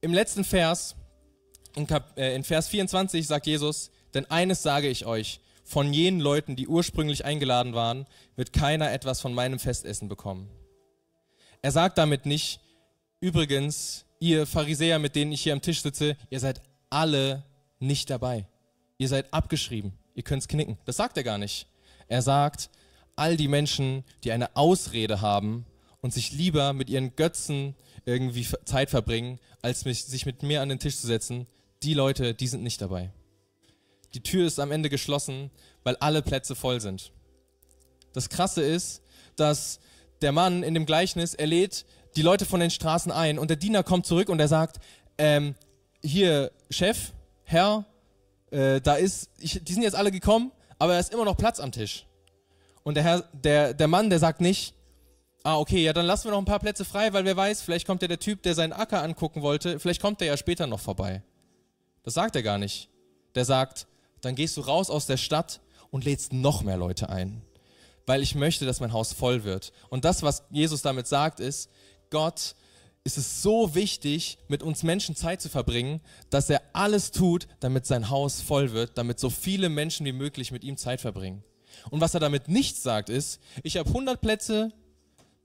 im 0.00 0.12
letzten 0.12 0.44
Vers, 0.44 0.96
in, 1.74 1.86
Kap, 1.86 2.18
äh, 2.18 2.34
in 2.34 2.44
Vers 2.44 2.68
24 2.68 3.26
sagt 3.26 3.46
Jesus, 3.46 3.90
denn 4.14 4.30
eines 4.30 4.62
sage 4.62 4.88
ich 4.88 5.06
euch, 5.06 5.40
von 5.64 5.92
jenen 5.92 6.20
Leuten, 6.20 6.54
die 6.54 6.68
ursprünglich 6.68 7.24
eingeladen 7.24 7.74
waren, 7.74 8.06
wird 8.36 8.52
keiner 8.52 8.92
etwas 8.92 9.20
von 9.20 9.34
meinem 9.34 9.58
Festessen 9.58 10.08
bekommen. 10.08 10.48
Er 11.60 11.72
sagt 11.72 11.98
damit 11.98 12.24
nicht, 12.24 12.60
übrigens, 13.20 14.04
ihr 14.20 14.46
Pharisäer, 14.46 14.98
mit 14.98 15.16
denen 15.16 15.32
ich 15.32 15.42
hier 15.42 15.52
am 15.52 15.62
Tisch 15.62 15.82
sitze, 15.82 16.16
ihr 16.30 16.40
seid 16.40 16.60
alle 16.88 17.42
nicht 17.80 18.10
dabei. 18.10 18.46
Ihr 18.98 19.08
seid 19.08 19.32
abgeschrieben. 19.34 19.92
Ihr 20.14 20.22
könnt's 20.22 20.48
knicken. 20.48 20.78
Das 20.84 20.96
sagt 20.96 21.16
er 21.16 21.24
gar 21.24 21.38
nicht. 21.38 21.66
Er 22.08 22.22
sagt, 22.22 22.70
all 23.16 23.36
die 23.36 23.48
Menschen, 23.48 24.04
die 24.22 24.32
eine 24.32 24.54
Ausrede 24.54 25.20
haben, 25.20 25.66
und 26.00 26.12
sich 26.12 26.32
lieber 26.32 26.72
mit 26.72 26.90
ihren 26.90 27.16
Götzen 27.16 27.74
irgendwie 28.04 28.46
Zeit 28.64 28.90
verbringen, 28.90 29.38
als 29.62 29.84
mich, 29.84 30.04
sich 30.04 30.26
mit 30.26 30.42
mir 30.42 30.62
an 30.62 30.68
den 30.68 30.78
Tisch 30.78 30.98
zu 30.98 31.06
setzen, 31.06 31.46
die 31.82 31.94
Leute, 31.94 32.34
die 32.34 32.46
sind 32.46 32.62
nicht 32.62 32.80
dabei. 32.80 33.12
die 34.14 34.22
Tür 34.22 34.46
ist 34.46 34.60
am 34.60 34.72
Ende 34.72 34.88
geschlossen, 34.88 35.50
weil 35.84 35.96
alle 35.96 36.22
Plätze 36.22 36.54
voll 36.54 36.80
sind. 36.80 37.12
Das 38.14 38.30
Krasse 38.30 38.62
ist, 38.62 39.02
dass 39.36 39.78
der 40.22 40.32
Mann 40.32 40.62
in 40.62 40.72
dem 40.72 40.86
Gleichnis, 40.86 41.34
er 41.34 41.46
lädt 41.46 41.84
die 42.16 42.22
Leute 42.22 42.46
von 42.46 42.60
den 42.60 42.70
Straßen 42.70 43.12
ein 43.12 43.38
und 43.38 43.48
der 43.50 43.58
Diener 43.58 43.82
kommt 43.82 44.06
zurück 44.06 44.30
und 44.30 44.40
er 44.40 44.48
sagt, 44.48 44.78
ähm, 45.18 45.54
hier, 46.02 46.50
Chef, 46.70 47.12
Herr, 47.44 47.84
äh, 48.50 48.80
da 48.80 48.94
ist, 48.94 49.30
ich, 49.38 49.62
die 49.62 49.72
sind 49.72 49.82
jetzt 49.82 49.96
alle 49.96 50.10
gekommen, 50.10 50.50
aber 50.78 50.94
da 50.94 50.98
ist 50.98 51.12
immer 51.12 51.24
noch 51.24 51.36
Platz 51.36 51.60
am 51.60 51.72
Tisch. 51.72 52.06
Und 52.84 52.94
der, 52.94 53.04
Herr, 53.04 53.24
der, 53.32 53.74
der 53.74 53.88
Mann, 53.88 54.08
der 54.08 54.18
sagt 54.18 54.40
nicht, 54.40 54.74
ah, 55.46 55.58
okay, 55.58 55.84
ja, 55.84 55.92
dann 55.92 56.06
lassen 56.06 56.24
wir 56.24 56.32
noch 56.32 56.38
ein 56.38 56.44
paar 56.44 56.58
Plätze 56.58 56.84
frei, 56.84 57.12
weil 57.12 57.24
wer 57.24 57.36
weiß, 57.36 57.62
vielleicht 57.62 57.86
kommt 57.86 58.02
ja 58.02 58.08
der 58.08 58.18
Typ, 58.18 58.42
der 58.42 58.56
seinen 58.56 58.72
Acker 58.72 59.02
angucken 59.02 59.42
wollte, 59.42 59.78
vielleicht 59.78 60.02
kommt 60.02 60.20
der 60.20 60.26
ja 60.26 60.36
später 60.36 60.66
noch 60.66 60.80
vorbei. 60.80 61.22
Das 62.02 62.14
sagt 62.14 62.34
er 62.34 62.42
gar 62.42 62.58
nicht. 62.58 62.88
Der 63.36 63.44
sagt, 63.44 63.86
dann 64.22 64.34
gehst 64.34 64.56
du 64.56 64.62
raus 64.62 64.90
aus 64.90 65.06
der 65.06 65.16
Stadt 65.16 65.60
und 65.90 66.04
lädst 66.04 66.32
noch 66.32 66.62
mehr 66.62 66.76
Leute 66.76 67.10
ein, 67.10 67.42
weil 68.06 68.22
ich 68.22 68.34
möchte, 68.34 68.66
dass 68.66 68.80
mein 68.80 68.92
Haus 68.92 69.12
voll 69.12 69.44
wird. 69.44 69.72
Und 69.88 70.04
das, 70.04 70.24
was 70.24 70.42
Jesus 70.50 70.82
damit 70.82 71.06
sagt, 71.06 71.38
ist, 71.38 71.70
Gott 72.10 72.56
ist 73.04 73.16
es 73.16 73.40
so 73.40 73.76
wichtig, 73.76 74.38
mit 74.48 74.64
uns 74.64 74.82
Menschen 74.82 75.14
Zeit 75.14 75.40
zu 75.40 75.48
verbringen, 75.48 76.00
dass 76.28 76.50
er 76.50 76.60
alles 76.72 77.12
tut, 77.12 77.46
damit 77.60 77.86
sein 77.86 78.10
Haus 78.10 78.40
voll 78.40 78.72
wird, 78.72 78.98
damit 78.98 79.20
so 79.20 79.30
viele 79.30 79.68
Menschen 79.68 80.06
wie 80.06 80.12
möglich 80.12 80.50
mit 80.50 80.64
ihm 80.64 80.76
Zeit 80.76 81.00
verbringen. 81.00 81.44
Und 81.90 82.00
was 82.00 82.14
er 82.14 82.20
damit 82.20 82.48
nicht 82.48 82.76
sagt, 82.76 83.10
ist, 83.10 83.40
ich 83.62 83.76
habe 83.76 83.88
100 83.88 84.20
Plätze, 84.20 84.72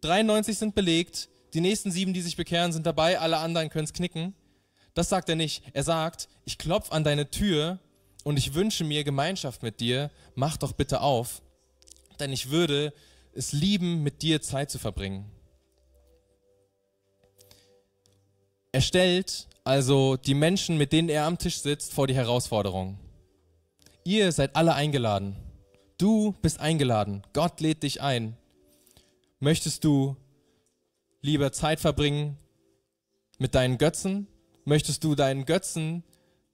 93 0.01 0.57
sind 0.57 0.75
belegt, 0.75 1.29
die 1.53 1.61
nächsten 1.61 1.91
sieben, 1.91 2.13
die 2.13 2.21
sich 2.21 2.35
bekehren, 2.35 2.71
sind 2.71 2.85
dabei, 2.85 3.19
alle 3.19 3.37
anderen 3.37 3.69
können 3.69 3.85
es 3.85 3.93
knicken. 3.93 4.33
Das 4.93 5.09
sagt 5.09 5.29
er 5.29 5.35
nicht. 5.35 5.63
Er 5.73 5.83
sagt, 5.83 6.27
ich 6.45 6.57
klopfe 6.57 6.91
an 6.91 7.03
deine 7.03 7.29
Tür 7.29 7.79
und 8.23 8.37
ich 8.37 8.53
wünsche 8.53 8.83
mir 8.83 9.03
Gemeinschaft 9.03 9.63
mit 9.63 9.79
dir, 9.79 10.11
mach 10.35 10.57
doch 10.57 10.73
bitte 10.73 11.01
auf, 11.01 11.41
denn 12.19 12.31
ich 12.31 12.49
würde 12.49 12.93
es 13.33 13.53
lieben, 13.53 14.03
mit 14.03 14.21
dir 14.21 14.41
Zeit 14.41 14.69
zu 14.69 14.79
verbringen. 14.79 15.25
Er 18.73 18.81
stellt 18.81 19.47
also 19.63 20.17
die 20.17 20.33
Menschen, 20.33 20.77
mit 20.77 20.91
denen 20.91 21.09
er 21.09 21.25
am 21.25 21.37
Tisch 21.37 21.59
sitzt, 21.59 21.93
vor 21.93 22.07
die 22.07 22.15
Herausforderung. 22.15 22.97
Ihr 24.03 24.31
seid 24.31 24.55
alle 24.55 24.73
eingeladen. 24.73 25.35
Du 25.97 26.33
bist 26.41 26.59
eingeladen. 26.59 27.21
Gott 27.33 27.61
lädt 27.61 27.83
dich 27.83 28.01
ein. 28.01 28.35
Möchtest 29.41 29.83
du 29.83 30.15
lieber 31.21 31.51
Zeit 31.51 31.81
verbringen 31.81 32.37
mit 33.37 33.53
deinen 33.53 33.77
Götzen? 33.77 34.27
Möchtest 34.63 35.03
du 35.03 35.13
deinen 35.15 35.45
Götzen 35.45 36.03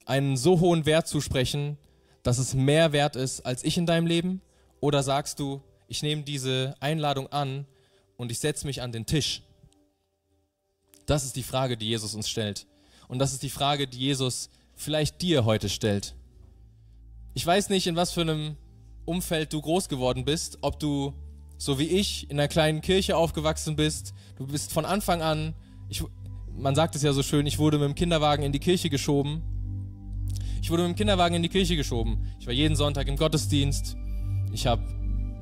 einen 0.06 0.36
so 0.36 0.58
hohen 0.58 0.86
Wert 0.86 1.06
zusprechen, 1.06 1.78
dass 2.24 2.38
es 2.38 2.54
mehr 2.54 2.90
wert 2.92 3.14
ist 3.14 3.42
als 3.42 3.62
ich 3.62 3.78
in 3.78 3.86
deinem 3.86 4.08
Leben? 4.08 4.40
Oder 4.80 5.04
sagst 5.04 5.38
du, 5.38 5.62
ich 5.86 6.02
nehme 6.02 6.24
diese 6.24 6.74
Einladung 6.80 7.28
an 7.28 7.64
und 8.16 8.32
ich 8.32 8.40
setze 8.40 8.66
mich 8.66 8.82
an 8.82 8.90
den 8.90 9.06
Tisch 9.06 9.42
das 11.08 11.24
ist 11.24 11.36
die 11.36 11.42
Frage, 11.42 11.76
die 11.76 11.88
Jesus 11.88 12.14
uns 12.14 12.28
stellt. 12.28 12.66
Und 13.08 13.18
das 13.18 13.32
ist 13.32 13.42
die 13.42 13.50
Frage, 13.50 13.88
die 13.88 13.98
Jesus 13.98 14.50
vielleicht 14.74 15.22
dir 15.22 15.46
heute 15.46 15.70
stellt. 15.70 16.14
Ich 17.32 17.46
weiß 17.46 17.70
nicht, 17.70 17.86
in 17.86 17.96
was 17.96 18.12
für 18.12 18.20
einem 18.20 18.56
Umfeld 19.06 19.52
du 19.54 19.62
groß 19.62 19.88
geworden 19.88 20.26
bist, 20.26 20.58
ob 20.60 20.78
du 20.78 21.14
so 21.58 21.78
wie 21.78 21.84
ich 21.84 22.30
in 22.30 22.38
einer 22.38 22.48
kleinen 22.48 22.80
Kirche 22.80 23.16
aufgewachsen 23.16 23.76
bist. 23.76 24.14
Du 24.36 24.46
bist 24.46 24.72
von 24.72 24.84
Anfang 24.84 25.20
an, 25.20 25.54
ich, 25.88 26.02
man 26.56 26.74
sagt 26.74 26.94
es 26.94 27.02
ja 27.02 27.12
so 27.12 27.22
schön, 27.22 27.46
ich 27.46 27.58
wurde 27.58 27.78
mit 27.78 27.88
dem 27.88 27.94
Kinderwagen 27.94 28.44
in 28.44 28.52
die 28.52 28.60
Kirche 28.60 28.88
geschoben. 28.88 29.42
Ich 30.62 30.70
wurde 30.70 30.84
mit 30.84 30.92
dem 30.92 30.96
Kinderwagen 30.96 31.34
in 31.34 31.42
die 31.42 31.48
Kirche 31.48 31.76
geschoben. 31.76 32.18
Ich 32.40 32.46
war 32.46 32.54
jeden 32.54 32.76
Sonntag 32.76 33.08
im 33.08 33.16
Gottesdienst. 33.16 33.96
Ich 34.52 34.66
habe, 34.66 34.82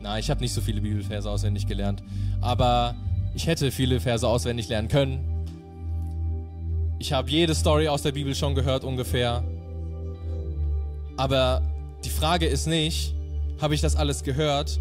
na, 0.00 0.18
ich 0.18 0.30
habe 0.30 0.40
nicht 0.40 0.52
so 0.52 0.60
viele 0.60 0.80
Bibelverse 0.80 1.28
auswendig 1.30 1.66
gelernt, 1.66 2.02
aber 2.40 2.96
ich 3.34 3.46
hätte 3.46 3.70
viele 3.70 4.00
Verse 4.00 4.26
auswendig 4.26 4.68
lernen 4.68 4.88
können. 4.88 5.36
Ich 6.98 7.12
habe 7.12 7.30
jede 7.30 7.54
Story 7.54 7.88
aus 7.88 8.02
der 8.02 8.12
Bibel 8.12 8.34
schon 8.34 8.54
gehört 8.54 8.84
ungefähr. 8.84 9.44
Aber 11.18 11.62
die 12.04 12.10
Frage 12.10 12.46
ist 12.46 12.66
nicht, 12.66 13.14
habe 13.60 13.74
ich 13.74 13.82
das 13.82 13.96
alles 13.96 14.22
gehört, 14.22 14.78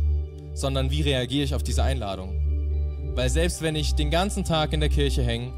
sondern 0.55 0.89
wie 0.89 1.01
reagiere 1.01 1.43
ich 1.43 1.53
auf 1.53 1.61
diese 1.61 1.83
Einladung? 1.83 2.41
Weil 3.13 3.29
selbst 3.29 3.61
wenn 3.61 3.75
ich 3.75 3.93
den 3.93 4.09
ganzen 4.09 4.43
Tag 4.43 4.73
in 4.73 4.79
der 4.79 4.89
Kirche 4.89 5.21
hänge, 5.21 5.53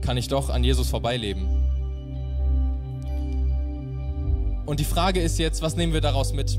kann 0.00 0.16
ich 0.16 0.28
doch 0.28 0.48
an 0.48 0.64
Jesus 0.64 0.88
vorbeileben. 0.88 1.48
Und 4.64 4.80
die 4.80 4.84
Frage 4.84 5.20
ist 5.20 5.38
jetzt, 5.38 5.62
was 5.62 5.76
nehmen 5.76 5.92
wir 5.92 6.00
daraus 6.00 6.32
mit? 6.32 6.58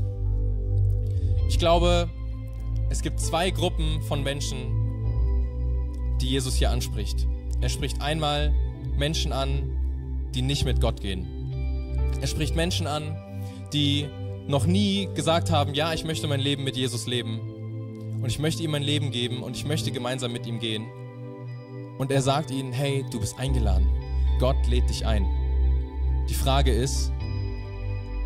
Ich 1.48 1.58
glaube, 1.58 2.08
es 2.90 3.02
gibt 3.02 3.20
zwei 3.20 3.50
Gruppen 3.50 4.02
von 4.02 4.22
Menschen, 4.22 4.58
die 6.20 6.28
Jesus 6.28 6.54
hier 6.56 6.70
anspricht. 6.70 7.26
Er 7.60 7.68
spricht 7.68 8.00
einmal 8.00 8.54
Menschen 8.96 9.32
an, 9.32 10.28
die 10.34 10.42
nicht 10.42 10.64
mit 10.64 10.80
Gott 10.80 11.00
gehen. 11.00 11.26
Er 12.20 12.26
spricht 12.26 12.54
Menschen 12.54 12.86
an, 12.86 13.16
die 13.72 14.08
noch 14.46 14.66
nie 14.66 15.08
gesagt 15.14 15.50
haben, 15.50 15.74
ja, 15.74 15.92
ich 15.92 16.04
möchte 16.04 16.26
mein 16.26 16.40
Leben 16.40 16.64
mit 16.64 16.76
Jesus 16.76 17.06
leben 17.06 17.57
und 18.20 18.26
ich 18.26 18.38
möchte 18.38 18.62
ihm 18.62 18.72
mein 18.72 18.82
Leben 18.82 19.10
geben 19.10 19.42
und 19.42 19.56
ich 19.56 19.64
möchte 19.64 19.90
gemeinsam 19.90 20.32
mit 20.32 20.46
ihm 20.46 20.58
gehen. 20.58 20.86
Und 21.98 22.10
er 22.10 22.22
sagt 22.22 22.50
ihnen, 22.50 22.72
hey, 22.72 23.04
du 23.10 23.20
bist 23.20 23.38
eingeladen. 23.38 23.88
Gott 24.38 24.56
lädt 24.68 24.88
dich 24.88 25.06
ein. 25.06 25.26
Die 26.28 26.34
Frage 26.34 26.72
ist, 26.72 27.12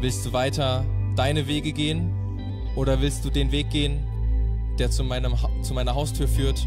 willst 0.00 0.26
du 0.26 0.32
weiter 0.32 0.84
deine 1.16 1.46
Wege 1.46 1.72
gehen 1.72 2.12
oder 2.74 3.00
willst 3.00 3.24
du 3.24 3.30
den 3.30 3.52
Weg 3.52 3.70
gehen, 3.70 4.06
der 4.78 4.90
zu, 4.90 5.04
meinem, 5.04 5.34
zu 5.62 5.74
meiner 5.74 5.94
Haustür 5.94 6.26
führt 6.26 6.66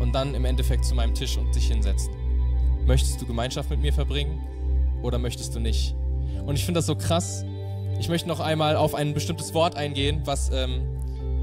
und 0.00 0.12
dann 0.12 0.34
im 0.34 0.44
Endeffekt 0.44 0.84
zu 0.84 0.94
meinem 0.94 1.14
Tisch 1.14 1.36
und 1.36 1.54
dich 1.54 1.68
hinsetzt? 1.68 2.10
Möchtest 2.86 3.20
du 3.20 3.26
Gemeinschaft 3.26 3.70
mit 3.70 3.80
mir 3.80 3.92
verbringen 3.92 4.40
oder 5.02 5.18
möchtest 5.18 5.54
du 5.54 5.60
nicht? 5.60 5.94
Und 6.46 6.56
ich 6.56 6.64
finde 6.64 6.78
das 6.78 6.86
so 6.86 6.96
krass. 6.96 7.44
Ich 7.98 8.08
möchte 8.08 8.28
noch 8.28 8.40
einmal 8.40 8.76
auf 8.76 8.94
ein 8.94 9.14
bestimmtes 9.14 9.54
Wort 9.54 9.76
eingehen, 9.76 10.22
was 10.24 10.50
ähm, 10.52 10.99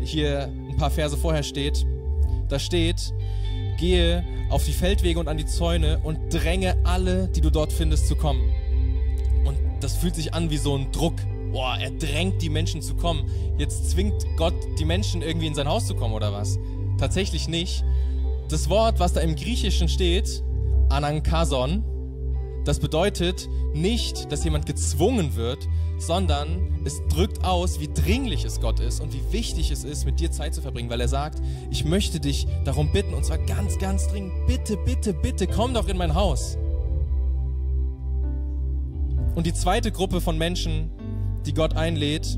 hier 0.08 0.52
ein 0.70 0.78
paar 0.78 0.92
Verse 0.92 1.18
vorher 1.18 1.44
steht. 1.44 1.86
Da 2.50 2.60
steht, 2.60 3.14
gehe 3.78 4.24
auf 4.50 4.66
die 4.66 4.72
Feldwege 4.72 5.20
und 5.20 5.28
an 5.28 5.38
die 5.38 5.46
Zäune 5.46 6.00
und 6.04 6.34
dränge 6.34 6.78
alle, 6.84 7.28
die 7.28 7.42
du 7.42 7.50
dort 7.50 7.74
findest, 7.74 8.08
zu 8.08 8.16
kommen. 8.16 8.52
Und 9.46 9.58
das 9.82 9.98
fühlt 9.98 10.16
sich 10.16 10.34
an 10.34 10.50
wie 10.50 10.58
so 10.58 10.76
ein 10.76 10.92
Druck. 10.92 11.16
Boah, 11.52 11.78
er 11.80 11.92
drängt 11.92 12.42
die 12.42 12.50
Menschen 12.50 12.82
zu 12.82 12.96
kommen. 12.96 13.30
Jetzt 13.58 13.90
zwingt 13.92 14.26
Gott 14.38 14.56
die 14.80 14.86
Menschen 14.86 15.22
irgendwie 15.22 15.48
in 15.48 15.56
sein 15.56 15.68
Haus 15.68 15.88
zu 15.88 15.96
kommen 15.96 16.14
oder 16.14 16.34
was? 16.34 16.60
Tatsächlich 16.98 17.48
nicht. 17.48 17.84
Das 18.50 18.70
Wort, 18.70 19.00
was 19.00 19.14
da 19.14 19.22
im 19.22 19.36
Griechischen 19.36 19.90
steht, 19.90 20.44
Anankason. 20.90 21.84
Das 22.68 22.80
bedeutet 22.80 23.48
nicht, 23.74 24.30
dass 24.30 24.44
jemand 24.44 24.66
gezwungen 24.66 25.38
wird, 25.38 25.70
sondern 26.00 26.82
es 26.84 27.02
drückt 27.08 27.46
aus, 27.46 27.80
wie 27.80 27.88
dringlich 27.88 28.44
es 28.44 28.60
Gott 28.60 28.82
ist 28.82 29.00
und 29.00 29.14
wie 29.14 29.22
wichtig 29.32 29.72
es 29.72 29.86
ist, 29.86 30.04
mit 30.04 30.20
dir 30.20 30.32
Zeit 30.32 30.54
zu 30.54 30.62
verbringen, 30.62 30.90
weil 30.90 31.00
er 31.00 31.08
sagt, 31.08 31.42
ich 31.72 31.86
möchte 31.86 32.20
dich 32.20 32.46
darum 32.66 32.92
bitten, 32.92 33.14
und 33.14 33.24
zwar 33.24 33.38
ganz, 33.38 33.80
ganz 33.80 34.10
dringend, 34.10 34.34
bitte, 34.48 34.76
bitte, 34.76 35.14
bitte, 35.14 35.48
komm 35.48 35.74
doch 35.74 35.88
in 35.88 35.96
mein 35.96 36.14
Haus. 36.14 36.58
Und 39.36 39.46
die 39.46 39.54
zweite 39.54 39.94
Gruppe 39.94 40.20
von 40.20 40.38
Menschen, 40.38 40.92
die 41.46 41.54
Gott 41.54 41.74
einlädt, 41.74 42.38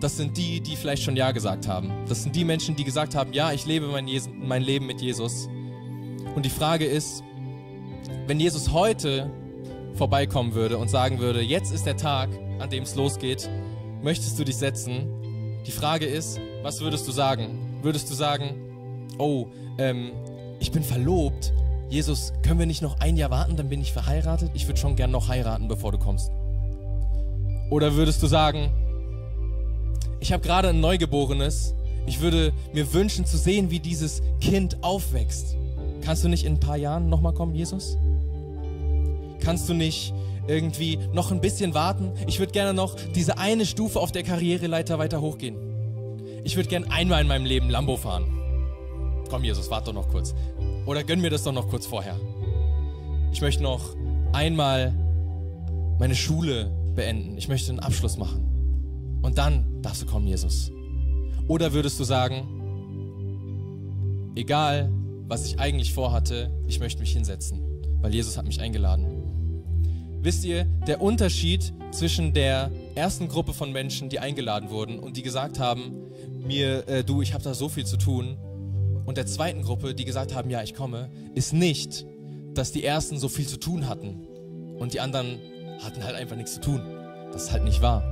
das 0.00 0.18
sind 0.18 0.36
die, 0.36 0.60
die 0.60 0.76
vielleicht 0.76 1.04
schon 1.04 1.16
Ja 1.16 1.32
gesagt 1.32 1.66
haben. 1.66 1.90
Das 2.06 2.22
sind 2.22 2.36
die 2.36 2.44
Menschen, 2.44 2.76
die 2.76 2.84
gesagt 2.84 3.14
haben, 3.14 3.32
ja, 3.32 3.50
ich 3.50 3.64
lebe 3.64 3.86
mein, 3.86 4.06
mein 4.38 4.60
Leben 4.60 4.84
mit 4.84 5.00
Jesus. 5.00 5.48
Und 6.34 6.44
die 6.44 6.50
Frage 6.50 6.84
ist, 6.84 7.22
wenn 8.28 8.38
Jesus 8.38 8.72
heute 8.72 9.30
vorbeikommen 9.94 10.52
würde 10.52 10.76
und 10.76 10.90
sagen 10.90 11.18
würde, 11.18 11.40
jetzt 11.40 11.72
ist 11.72 11.86
der 11.86 11.96
Tag, 11.96 12.28
an 12.58 12.68
dem 12.68 12.82
es 12.82 12.94
losgeht, 12.94 13.48
möchtest 14.02 14.38
du 14.38 14.44
dich 14.44 14.56
setzen? 14.56 15.62
Die 15.66 15.70
Frage 15.70 16.04
ist, 16.04 16.38
was 16.62 16.82
würdest 16.82 17.08
du 17.08 17.12
sagen? 17.12 17.80
Würdest 17.82 18.10
du 18.10 18.14
sagen, 18.14 18.54
oh, 19.18 19.46
ähm, 19.78 20.12
ich 20.60 20.70
bin 20.72 20.82
verlobt, 20.82 21.54
Jesus, 21.88 22.34
können 22.42 22.58
wir 22.58 22.66
nicht 22.66 22.82
noch 22.82 23.00
ein 23.00 23.16
Jahr 23.16 23.30
warten, 23.30 23.56
dann 23.56 23.70
bin 23.70 23.80
ich 23.80 23.94
verheiratet? 23.94 24.50
Ich 24.52 24.66
würde 24.66 24.78
schon 24.78 24.94
gern 24.94 25.10
noch 25.10 25.28
heiraten, 25.28 25.66
bevor 25.66 25.92
du 25.92 25.98
kommst. 25.98 26.30
Oder 27.70 27.94
würdest 27.94 28.22
du 28.22 28.26
sagen, 28.26 28.70
ich 30.20 30.34
habe 30.34 30.42
gerade 30.42 30.68
ein 30.68 30.80
Neugeborenes, 30.80 31.72
ich 32.06 32.20
würde 32.20 32.52
mir 32.74 32.92
wünschen 32.92 33.24
zu 33.24 33.38
sehen, 33.38 33.70
wie 33.70 33.80
dieses 33.80 34.20
Kind 34.42 34.84
aufwächst. 34.84 35.56
Kannst 36.02 36.24
du 36.24 36.28
nicht 36.28 36.44
in 36.44 36.54
ein 36.54 36.60
paar 36.60 36.76
Jahren 36.76 37.08
nochmal 37.08 37.32
kommen, 37.32 37.54
Jesus? 37.54 37.96
Kannst 39.40 39.68
du 39.68 39.74
nicht 39.74 40.12
irgendwie 40.46 40.98
noch 41.12 41.30
ein 41.30 41.40
bisschen 41.40 41.74
warten? 41.74 42.12
Ich 42.26 42.38
würde 42.38 42.52
gerne 42.52 42.74
noch 42.74 42.96
diese 43.14 43.38
eine 43.38 43.66
Stufe 43.66 44.00
auf 44.00 44.12
der 44.12 44.22
Karriereleiter 44.22 44.98
weiter 44.98 45.20
hochgehen. 45.20 45.56
Ich 46.44 46.56
würde 46.56 46.68
gerne 46.68 46.90
einmal 46.90 47.20
in 47.20 47.28
meinem 47.28 47.44
Leben 47.44 47.70
Lambo 47.70 47.96
fahren. 47.96 48.26
Komm, 49.28 49.44
Jesus, 49.44 49.70
warte 49.70 49.86
doch 49.86 49.94
noch 49.94 50.08
kurz. 50.08 50.34
Oder 50.86 51.04
gönn 51.04 51.20
mir 51.20 51.30
das 51.30 51.42
doch 51.42 51.52
noch 51.52 51.68
kurz 51.68 51.86
vorher. 51.86 52.16
Ich 53.32 53.42
möchte 53.42 53.62
noch 53.62 53.94
einmal 54.32 54.94
meine 55.98 56.14
Schule 56.14 56.70
beenden. 56.94 57.36
Ich 57.36 57.48
möchte 57.48 57.70
einen 57.70 57.80
Abschluss 57.80 58.16
machen. 58.16 59.18
Und 59.22 59.36
dann 59.36 59.82
darfst 59.82 60.02
du 60.02 60.06
kommen, 60.06 60.26
Jesus. 60.26 60.72
Oder 61.46 61.72
würdest 61.72 62.00
du 62.00 62.04
sagen, 62.04 62.48
egal, 64.34 64.90
was 65.26 65.46
ich 65.46 65.58
eigentlich 65.58 65.92
vorhatte, 65.92 66.50
ich 66.66 66.80
möchte 66.80 67.00
mich 67.00 67.12
hinsetzen, 67.12 67.60
weil 68.00 68.14
Jesus 68.14 68.38
hat 68.38 68.46
mich 68.46 68.60
eingeladen. 68.60 69.07
Wisst 70.20 70.44
ihr, 70.44 70.64
der 70.86 71.00
Unterschied 71.00 71.72
zwischen 71.90 72.34
der 72.34 72.70
ersten 72.94 73.28
Gruppe 73.28 73.54
von 73.54 73.72
Menschen, 73.72 74.08
die 74.08 74.18
eingeladen 74.18 74.70
wurden 74.70 74.98
und 74.98 75.16
die 75.16 75.22
gesagt 75.22 75.58
haben, 75.58 75.92
mir, 76.46 76.86
äh, 76.88 77.04
du, 77.04 77.22
ich 77.22 77.34
habe 77.34 77.44
da 77.44 77.54
so 77.54 77.68
viel 77.68 77.86
zu 77.86 77.96
tun, 77.96 78.36
und 79.08 79.16
der 79.16 79.24
zweiten 79.24 79.62
Gruppe, 79.62 79.94
die 79.94 80.04
gesagt 80.04 80.34
haben, 80.34 80.50
ja, 80.50 80.62
ich 80.62 80.74
komme, 80.74 81.08
ist 81.34 81.54
nicht, 81.54 82.04
dass 82.52 82.72
die 82.72 82.84
ersten 82.84 83.18
so 83.18 83.30
viel 83.30 83.46
zu 83.46 83.58
tun 83.58 83.88
hatten 83.88 84.26
und 84.78 84.92
die 84.92 85.00
anderen 85.00 85.38
hatten 85.82 86.04
halt 86.04 86.14
einfach 86.14 86.36
nichts 86.36 86.56
zu 86.56 86.60
tun. 86.60 86.82
Das 87.32 87.44
ist 87.44 87.52
halt 87.52 87.64
nicht 87.64 87.80
wahr. 87.80 88.02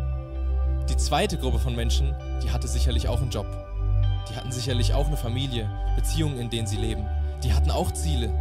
Die 0.88 0.96
zweite 0.96 1.36
Gruppe 1.36 1.58
von 1.58 1.76
Menschen, 1.76 2.16
die 2.42 2.50
hatte 2.50 2.66
sicherlich 2.66 3.08
auch 3.08 3.20
einen 3.20 3.28
Job. 3.28 3.46
Die 4.30 4.34
hatten 4.36 4.50
sicherlich 4.50 4.94
auch 4.94 5.06
eine 5.06 5.18
Familie, 5.18 5.68
Beziehungen, 5.96 6.38
in 6.38 6.48
denen 6.48 6.66
sie 6.66 6.78
leben. 6.78 7.04
Die 7.44 7.52
hatten 7.52 7.70
auch 7.70 7.92
Ziele. 7.92 8.32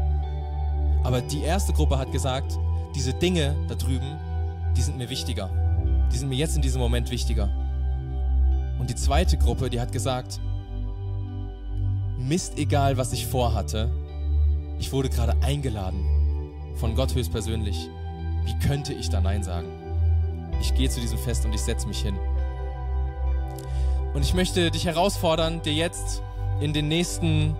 Aber 1.03 1.19
die 1.19 1.41
erste 1.41 1.73
Gruppe 1.73 1.97
hat 1.97 2.13
gesagt, 2.13 2.57
diese 2.95 3.13
Dinge 3.13 3.55
da 3.67 3.75
drüben, 3.75 4.17
die 4.75 4.81
sind 4.81 4.97
mir 4.97 5.09
wichtiger. 5.09 5.49
Die 6.11 6.17
sind 6.17 6.29
mir 6.29 6.35
jetzt 6.35 6.55
in 6.55 6.61
diesem 6.61 6.81
Moment 6.81 7.11
wichtiger. 7.11 7.49
Und 8.79 8.89
die 8.89 8.95
zweite 8.95 9.37
Gruppe, 9.37 9.69
die 9.69 9.79
hat 9.79 9.91
gesagt, 9.91 10.39
Mist 12.17 12.57
egal, 12.57 12.97
was 12.97 13.13
ich 13.13 13.27
vorhatte, 13.27 13.91
ich 14.79 14.91
wurde 14.91 15.09
gerade 15.09 15.35
eingeladen 15.41 16.03
von 16.75 16.95
Gott 16.95 17.13
höchstpersönlich. 17.13 17.89
Wie 18.45 18.67
könnte 18.67 18.93
ich 18.93 19.09
da 19.09 19.21
Nein 19.21 19.43
sagen? 19.43 19.67
Ich 20.61 20.73
gehe 20.75 20.89
zu 20.89 20.99
diesem 20.99 21.17
Fest 21.17 21.45
und 21.45 21.53
ich 21.53 21.61
setze 21.61 21.87
mich 21.87 22.01
hin. 22.01 22.15
Und 24.13 24.23
ich 24.23 24.33
möchte 24.33 24.71
dich 24.71 24.85
herausfordern, 24.85 25.61
dir 25.61 25.73
jetzt 25.73 26.21
in 26.61 26.73
den 26.73 26.87
nächsten 26.87 27.55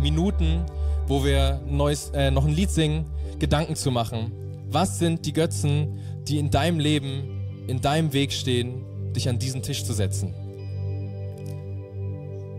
Minuten, 0.00 0.64
wo 1.06 1.24
wir 1.24 1.60
neues, 1.66 2.10
äh, 2.10 2.30
noch 2.30 2.44
ein 2.44 2.54
Lied 2.54 2.70
singen, 2.70 3.04
Gedanken 3.38 3.76
zu 3.76 3.90
machen. 3.90 4.32
Was 4.78 4.98
sind 4.98 5.24
die 5.24 5.32
Götzen, 5.32 6.02
die 6.28 6.38
in 6.38 6.50
deinem 6.50 6.78
Leben, 6.78 7.64
in 7.66 7.80
deinem 7.80 8.12
Weg 8.12 8.30
stehen, 8.30 8.84
dich 9.14 9.26
an 9.26 9.38
diesen 9.38 9.62
Tisch 9.62 9.82
zu 9.86 9.94
setzen? 9.94 10.34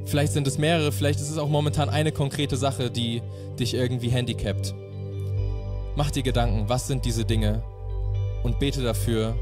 Vielleicht 0.06 0.34
sind 0.34 0.48
es 0.48 0.58
mehrere, 0.58 0.92
vielleicht 0.92 1.20
ist 1.20 1.30
es 1.30 1.38
auch 1.38 1.48
momentan 1.48 1.90
eine 1.90 2.12
konkrete 2.12 2.58
Sache, 2.58 2.90
die 2.90 3.22
dich 3.60 3.76
irgendwie 3.76 4.10
handicapt. 4.10 4.74
Mach 5.96 6.10
dir 6.10 6.24
Gedanken, 6.24 6.68
was 6.68 6.88
sind 6.88 7.06
diese 7.06 7.24
Dinge 7.24 7.62
und 8.42 8.58
bete 8.58 8.82
dafür, 8.82 9.36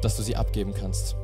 dass 0.00 0.16
du 0.16 0.22
sie 0.22 0.36
abgeben 0.36 0.72
kannst. 0.72 1.16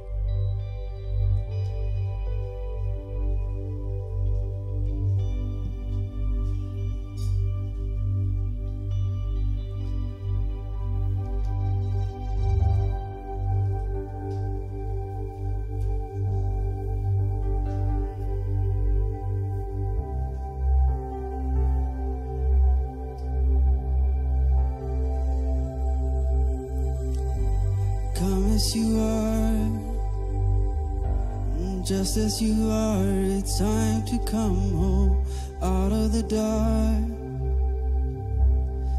Just 31.91 32.17
as 32.19 32.41
you 32.41 32.71
are. 32.71 33.05
It's 33.37 33.59
time 33.59 34.05
to 34.05 34.19
come 34.19 34.71
home 34.79 35.25
out 35.61 35.91
of 35.91 36.13
the 36.13 36.23
dark. 36.23 37.03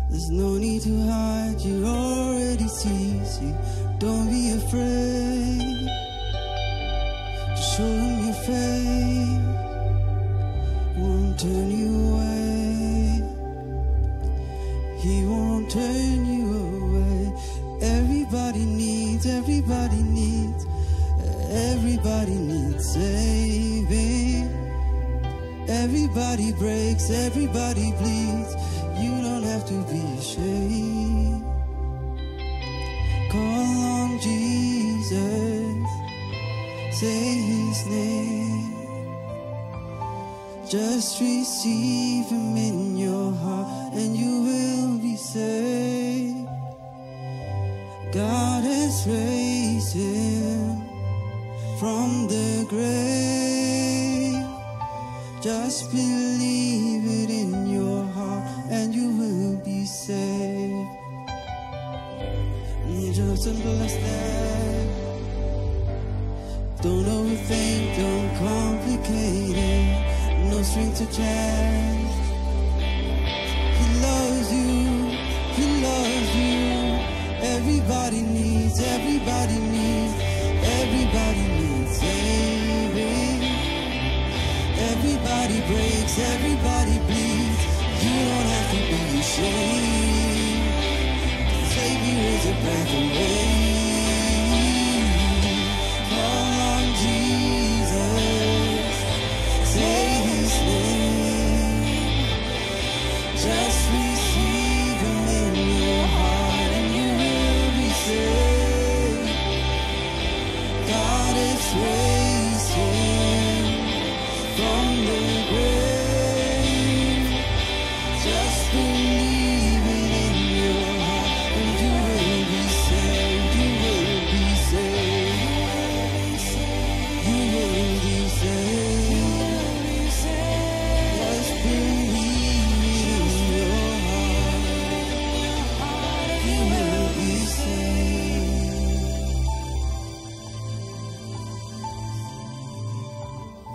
There's 0.09 0.29
no 0.29 0.57
need 0.57 0.81
to 0.81 0.95
hide, 1.07 1.61
you 1.61 1.85
already 1.85 2.67
see. 2.67 3.23
See, 3.23 3.55
don't 3.97 4.29
be 4.29 4.51
afraid 4.59 5.87
to 7.55 7.61
show 7.71 7.93
him 8.03 8.25
your 8.25 8.39
face. 8.49 9.39
Won't 10.97 11.39
turn 11.39 11.71
you 11.71 11.90
Everybody 26.31 26.57
breaks, 26.57 27.09
everybody 27.09 27.91
bleeds. 27.99 28.55
You 29.03 29.11
don't 29.21 29.43
have 29.43 29.65
to 29.67 29.73
be 29.91 29.99
ashamed. 30.17 31.43
Call 33.29 33.75
on 33.99 34.17
Jesus, 34.21 35.89
say 36.97 37.35
his 37.51 37.85
name. 37.85 38.73
Just 40.69 41.19
receive 41.19 42.27
him 42.27 42.55
in 42.55 42.95
your 42.95 43.33
heart 43.33 43.93
and 43.93 44.15
you 44.15 44.43
will 44.47 44.99
be 44.99 45.17
saved. 45.17 46.47
God 48.13 48.63
has 48.63 49.05
raised 49.05 49.95
him 49.95 50.81
from 51.77 52.29
the 52.29 52.65
grave. 52.69 53.60
Just 55.41 55.89
believe 55.89 57.03
it 57.03 57.31
in 57.31 57.67
your 57.67 58.03
heart 58.13 58.43
and 58.69 58.93
you 58.93 59.09
will 59.09 59.55
be 59.65 59.85
saved. 59.85 60.87
Just 63.11 63.47
understand. 63.47 64.89
Don't 66.81 67.05
overthink, 67.05 67.97
don't 67.97 68.29
complicate 68.37 69.57
it. 69.57 70.49
No 70.51 70.61
strings 70.61 71.01
attached. 71.01 72.17
He 73.79 73.87
loves 73.99 74.53
you, 74.53 75.09
he 75.57 75.65
loves 75.81 76.35
you. 76.35 76.61
Everybody 77.57 78.21
needs, 78.21 78.79
everybody 78.79 79.60
Everybody 85.43 85.73
breaks, 85.73 86.19
everybody 86.19 86.99
bleeds. 87.07 87.63
You 88.03 88.13
don't 88.29 88.47
have 88.53 88.69
to 88.69 88.77
be 88.77 89.19
ashamed. 89.19 90.69
Savior 91.65 92.21
is 92.29 92.45
a 92.45 92.53
breath 92.61 92.93
away. 92.93 93.80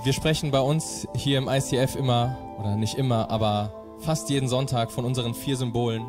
Wir 0.06 0.12
sprechen 0.12 0.52
bei 0.52 0.60
uns 0.60 1.08
hier 1.16 1.36
im 1.36 1.48
ICF 1.48 1.96
immer, 1.96 2.38
oder 2.60 2.76
nicht 2.76 2.94
immer, 2.94 3.28
aber 3.28 3.72
fast 3.98 4.30
jeden 4.30 4.48
Sonntag 4.48 4.92
von 4.92 5.04
unseren 5.04 5.34
vier 5.34 5.56
Symbolen. 5.56 6.06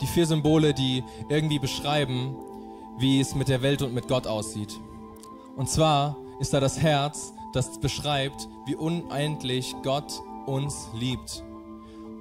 Die 0.00 0.06
vier 0.06 0.26
Symbole, 0.26 0.74
die 0.74 1.02
irgendwie 1.28 1.58
beschreiben, 1.58 2.36
wie 2.96 3.18
es 3.18 3.34
mit 3.34 3.48
der 3.48 3.62
Welt 3.62 3.82
und 3.82 3.94
mit 3.94 4.06
Gott 4.06 4.28
aussieht. 4.28 4.78
Und 5.56 5.68
zwar 5.68 6.14
ist 6.38 6.54
da 6.54 6.60
das 6.60 6.78
Herz, 6.78 7.34
das 7.52 7.80
beschreibt, 7.80 8.46
wie 8.66 8.76
unendlich 8.76 9.74
Gott 9.82 10.12
uns 10.46 10.88
liebt 10.94 11.42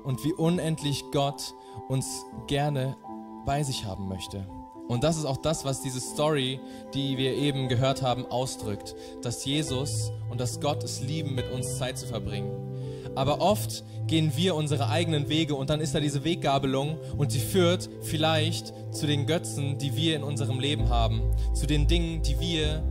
und 0.06 0.24
wie 0.24 0.34
unendlich 0.34 1.06
Gott 1.12 1.54
uns 1.88 2.26
gerne 2.48 2.98
bei 3.46 3.62
sich 3.62 3.86
haben 3.86 4.08
möchte. 4.08 4.48
Und 4.88 5.04
das 5.04 5.18
ist 5.18 5.26
auch 5.26 5.38
das, 5.38 5.66
was 5.66 5.82
diese 5.82 6.00
Story, 6.00 6.60
die 6.94 7.18
wir 7.18 7.34
eben 7.34 7.68
gehört 7.68 8.02
haben, 8.02 8.26
ausdrückt. 8.26 8.96
Dass 9.22 9.44
Jesus 9.46 10.12
und 10.30 10.40
dass 10.40 10.62
Gott 10.62 10.84
es 10.84 11.02
lieben, 11.02 11.36
mit 11.36 11.52
uns 11.52 11.78
Zeit 11.78 11.98
zu 11.98 12.08
verbringen. 12.08 12.52
Aber 13.16 13.42
oft 13.42 13.84
gehen 14.06 14.32
wir 14.36 14.56
unsere 14.56 14.90
eigenen 14.90 15.28
Wege 15.28 15.56
und 15.56 15.70
dann 15.70 15.82
ist 15.82 15.96
da 15.96 16.00
diese 16.00 16.24
Weggabelung 16.24 16.98
und 17.18 17.32
sie 17.32 17.40
führt 17.40 17.90
vielleicht 18.02 18.74
zu 18.92 19.08
den 19.08 19.26
Götzen, 19.26 19.78
die 19.80 19.96
wir 19.96 20.16
in 20.16 20.24
unserem 20.24 20.60
Leben 20.60 20.90
haben. 20.90 21.22
Zu 21.54 21.66
den 21.66 21.88
Dingen, 21.88 22.22
die 22.22 22.40
wir, 22.40 22.84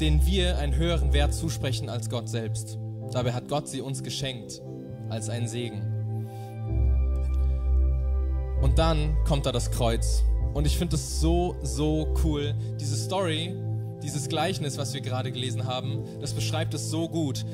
denen 0.00 0.24
wir 0.26 0.58
einen 0.58 0.74
höheren 0.74 1.12
Wert 1.12 1.34
zusprechen 1.34 1.88
als 1.88 2.08
Gott 2.08 2.28
selbst. 2.28 2.78
Dabei 3.12 3.32
hat 3.32 3.48
Gott 3.48 3.68
sie 3.68 3.80
uns 3.80 4.02
geschenkt 4.02 4.62
als 5.10 5.28
einen 5.28 5.48
Segen. 5.48 5.82
Und 8.62 8.78
dann 8.78 9.16
kommt 9.26 9.44
da 9.44 9.52
das 9.52 9.70
Kreuz. 9.70 10.24
Und 10.54 10.66
ich 10.66 10.78
finde 10.78 10.94
es 10.94 11.20
so, 11.20 11.56
so 11.62 12.14
cool. 12.22 12.54
Diese 12.80 12.96
Story, 12.96 13.54
dieses 14.02 14.28
Gleichnis, 14.28 14.78
was 14.78 14.94
wir 14.94 15.00
gerade 15.00 15.32
gelesen 15.32 15.66
haben, 15.66 16.04
das 16.20 16.32
beschreibt 16.32 16.72
es 16.74 16.90
so 16.90 17.08
gut. 17.08 17.44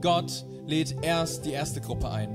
Gott 0.00 0.44
lädt 0.66 0.96
erst 1.02 1.44
die 1.44 1.52
erste 1.52 1.80
Gruppe 1.80 2.10
ein. 2.10 2.30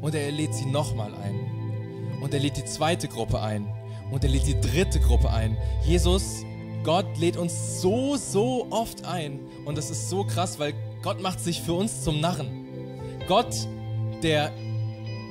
Und 0.00 0.14
er 0.14 0.30
lädt 0.30 0.54
sie 0.54 0.66
nochmal 0.66 1.12
ein. 1.14 2.20
Und 2.22 2.32
er 2.32 2.40
lädt 2.40 2.56
die 2.56 2.64
zweite 2.64 3.08
Gruppe 3.08 3.40
ein. 3.40 3.66
Und 4.12 4.22
er 4.22 4.30
lädt 4.30 4.46
die 4.46 4.60
dritte 4.60 5.00
Gruppe 5.00 5.30
ein. 5.30 5.56
Jesus, 5.84 6.44
Gott 6.84 7.18
lädt 7.18 7.36
uns 7.36 7.82
so, 7.82 8.16
so 8.16 8.68
oft 8.70 9.04
ein. 9.04 9.40
Und 9.64 9.76
das 9.76 9.90
ist 9.90 10.08
so 10.08 10.24
krass, 10.24 10.58
weil 10.60 10.72
Gott 11.02 11.20
macht 11.20 11.40
sich 11.40 11.60
für 11.62 11.72
uns 11.72 12.02
zum 12.04 12.20
Narren. 12.20 12.66
Gott, 13.26 13.54
der 14.22 14.52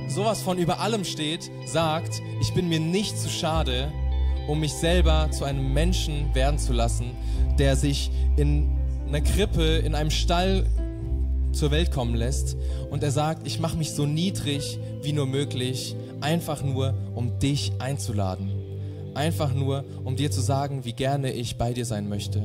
sowas 0.10 0.42
von 0.42 0.58
über 0.58 0.80
allem 0.80 1.04
steht, 1.04 1.50
sagt, 1.66 2.22
ich 2.42 2.54
bin 2.54 2.70
mir 2.70 2.80
nicht 2.80 3.18
zu 3.18 3.30
schade, 3.30 3.92
um 4.48 4.60
mich 4.60 4.74
selber 4.74 5.30
zu 5.32 5.44
einem 5.44 5.74
Menschen 5.74 6.34
werden 6.34 6.58
zu 6.58 6.74
lassen, 6.74 7.12
der 7.60 7.76
sich 7.76 8.12
in 8.38 8.70
einer 9.08 9.22
Krippe, 9.22 9.78
in 9.78 9.96
einem 9.96 10.12
Stall 10.12 10.66
zur 11.52 11.72
Welt 11.72 11.92
kommen 11.92 12.16
lässt. 12.16 12.56
Und 12.90 13.04
er 13.04 13.12
sagt, 13.12 13.46
ich 13.46 13.60
mache 13.60 13.78
mich 13.78 13.92
so 13.92 14.06
niedrig 14.06 14.80
wie 15.02 15.14
nur 15.14 15.26
möglich, 15.26 15.96
einfach 16.22 16.64
nur, 16.64 16.94
um 17.16 17.40
dich 17.40 17.72
einzuladen. 17.80 18.52
Einfach 19.14 19.54
nur, 19.54 19.84
um 20.04 20.16
dir 20.16 20.32
zu 20.32 20.42
sagen, 20.42 20.86
wie 20.86 20.94
gerne 20.94 21.32
ich 21.32 21.58
bei 21.58 21.74
dir 21.74 21.86
sein 21.86 22.08
möchte. 22.08 22.42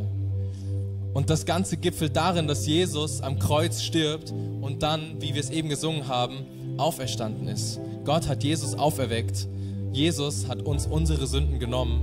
Und 1.12 1.28
das 1.28 1.44
Ganze 1.44 1.76
gipfelt 1.76 2.16
darin, 2.16 2.48
dass 2.48 2.66
Jesus 2.66 3.20
am 3.20 3.38
Kreuz 3.38 3.82
stirbt 3.82 4.32
und 4.62 4.82
dann, 4.82 5.20
wie 5.20 5.34
wir 5.34 5.40
es 5.40 5.50
eben 5.50 5.68
gesungen 5.68 6.08
haben, 6.08 6.46
auferstanden 6.78 7.48
ist. 7.48 7.78
Gott 8.04 8.28
hat 8.28 8.42
Jesus 8.42 8.74
auferweckt. 8.74 9.46
Jesus 9.92 10.48
hat 10.48 10.62
uns 10.62 10.86
unsere 10.86 11.26
Sünden 11.26 11.58
genommen. 11.58 12.00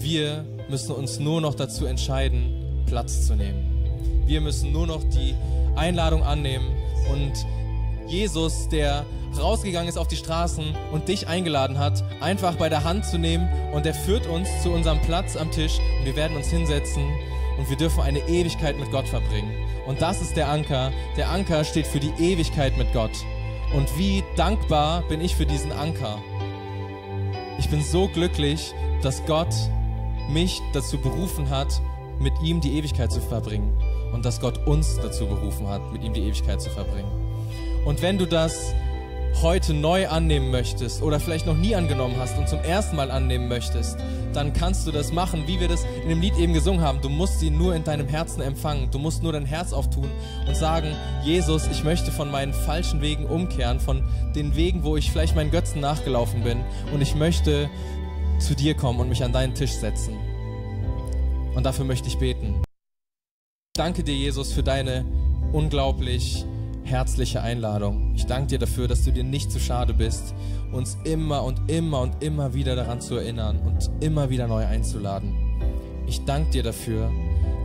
Wir 0.00 0.44
müssen 0.68 0.92
uns 0.92 1.20
nur 1.20 1.40
noch 1.40 1.54
dazu 1.54 1.86
entscheiden, 1.86 2.84
Platz 2.86 3.28
zu 3.28 3.36
nehmen. 3.36 4.24
Wir 4.26 4.40
müssen 4.40 4.72
nur 4.72 4.88
noch 4.88 5.04
die 5.04 5.34
Einladung 5.76 6.24
annehmen 6.24 6.66
und 7.12 7.32
Jesus, 8.08 8.68
der 8.68 9.06
rausgegangen 9.38 9.88
ist 9.88 9.98
auf 9.98 10.08
die 10.08 10.16
Straßen 10.16 10.74
und 10.92 11.08
dich 11.08 11.28
eingeladen 11.28 11.78
hat, 11.78 12.02
einfach 12.20 12.56
bei 12.56 12.68
der 12.68 12.82
Hand 12.82 13.06
zu 13.06 13.18
nehmen 13.18 13.48
und 13.72 13.86
er 13.86 13.94
führt 13.94 14.26
uns 14.26 14.48
zu 14.62 14.70
unserem 14.70 15.00
Platz 15.02 15.36
am 15.36 15.50
Tisch 15.52 15.78
und 15.98 16.06
wir 16.06 16.16
werden 16.16 16.36
uns 16.36 16.48
hinsetzen 16.48 17.04
und 17.56 17.70
wir 17.70 17.76
dürfen 17.76 18.02
eine 18.02 18.18
Ewigkeit 18.28 18.78
mit 18.78 18.90
Gott 18.90 19.06
verbringen. 19.06 19.52
Und 19.86 20.02
das 20.02 20.20
ist 20.20 20.36
der 20.36 20.48
Anker. 20.48 20.92
Der 21.16 21.30
Anker 21.30 21.64
steht 21.64 21.86
für 21.86 22.00
die 22.00 22.12
Ewigkeit 22.18 22.76
mit 22.76 22.92
Gott. 22.92 23.12
Und 23.74 23.88
wie 23.96 24.22
dankbar 24.36 25.02
bin 25.08 25.20
ich 25.20 25.34
für 25.34 25.46
diesen 25.46 25.72
Anker. 25.72 26.18
Ich 27.62 27.70
bin 27.70 27.80
so 27.80 28.08
glücklich, 28.08 28.74
dass 29.02 29.24
Gott 29.24 29.54
mich 30.28 30.60
dazu 30.72 30.98
berufen 30.98 31.48
hat, 31.48 31.80
mit 32.18 32.32
ihm 32.42 32.60
die 32.60 32.76
Ewigkeit 32.76 33.12
zu 33.12 33.20
verbringen. 33.20 33.72
Und 34.12 34.24
dass 34.24 34.40
Gott 34.40 34.66
uns 34.66 34.96
dazu 34.96 35.26
berufen 35.26 35.68
hat, 35.68 35.92
mit 35.92 36.02
ihm 36.02 36.12
die 36.12 36.22
Ewigkeit 36.22 36.60
zu 36.60 36.70
verbringen. 36.70 37.08
Und 37.86 38.02
wenn 38.02 38.18
du 38.18 38.26
das 38.26 38.74
heute 39.40 39.72
neu 39.74 40.08
annehmen 40.08 40.50
möchtest 40.50 41.02
oder 41.02 41.18
vielleicht 41.18 41.46
noch 41.46 41.56
nie 41.56 41.74
angenommen 41.74 42.16
hast 42.18 42.36
und 42.38 42.48
zum 42.48 42.60
ersten 42.60 42.96
Mal 42.96 43.10
annehmen 43.10 43.48
möchtest, 43.48 43.96
dann 44.34 44.52
kannst 44.52 44.86
du 44.86 44.92
das 44.92 45.12
machen, 45.12 45.44
wie 45.46 45.60
wir 45.60 45.68
das 45.68 45.84
in 46.02 46.08
dem 46.08 46.20
Lied 46.20 46.36
eben 46.36 46.52
gesungen 46.52 46.82
haben. 46.82 47.00
Du 47.00 47.08
musst 47.08 47.40
sie 47.40 47.50
nur 47.50 47.74
in 47.74 47.84
deinem 47.84 48.08
Herzen 48.08 48.40
empfangen. 48.40 48.90
Du 48.90 48.98
musst 48.98 49.22
nur 49.22 49.32
dein 49.32 49.46
Herz 49.46 49.72
auftun 49.72 50.10
und 50.46 50.56
sagen, 50.56 50.94
Jesus, 51.24 51.66
ich 51.68 51.84
möchte 51.84 52.10
von 52.10 52.30
meinen 52.30 52.52
falschen 52.52 53.00
Wegen 53.00 53.26
umkehren, 53.26 53.80
von 53.80 54.02
den 54.34 54.54
Wegen, 54.56 54.84
wo 54.84 54.96
ich 54.96 55.10
vielleicht 55.10 55.36
meinen 55.36 55.50
Götzen 55.50 55.80
nachgelaufen 55.80 56.42
bin 56.42 56.60
und 56.92 57.00
ich 57.00 57.14
möchte 57.14 57.70
zu 58.38 58.54
dir 58.54 58.74
kommen 58.74 59.00
und 59.00 59.08
mich 59.08 59.24
an 59.24 59.32
deinen 59.32 59.54
Tisch 59.54 59.72
setzen. 59.72 60.16
Und 61.54 61.64
dafür 61.64 61.84
möchte 61.84 62.08
ich 62.08 62.18
beten. 62.18 62.62
Danke 63.74 64.02
dir, 64.02 64.14
Jesus, 64.14 64.52
für 64.52 64.62
deine 64.62 65.04
unglaublich 65.52 66.44
herzliche 66.84 67.42
Einladung. 67.42 68.12
Ich 68.14 68.26
danke 68.26 68.48
dir 68.48 68.58
dafür, 68.58 68.88
dass 68.88 69.04
du 69.04 69.12
dir 69.12 69.24
nicht 69.24 69.50
zu 69.50 69.58
schade 69.58 69.94
bist, 69.94 70.34
uns 70.72 70.96
immer 71.04 71.44
und 71.44 71.70
immer 71.70 72.00
und 72.00 72.22
immer 72.22 72.54
wieder 72.54 72.76
daran 72.76 73.00
zu 73.00 73.16
erinnern 73.16 73.58
und 73.60 73.90
immer 74.00 74.30
wieder 74.30 74.46
neu 74.46 74.66
einzuladen. 74.66 75.34
Ich 76.06 76.24
danke 76.24 76.50
dir 76.50 76.62
dafür, 76.62 77.10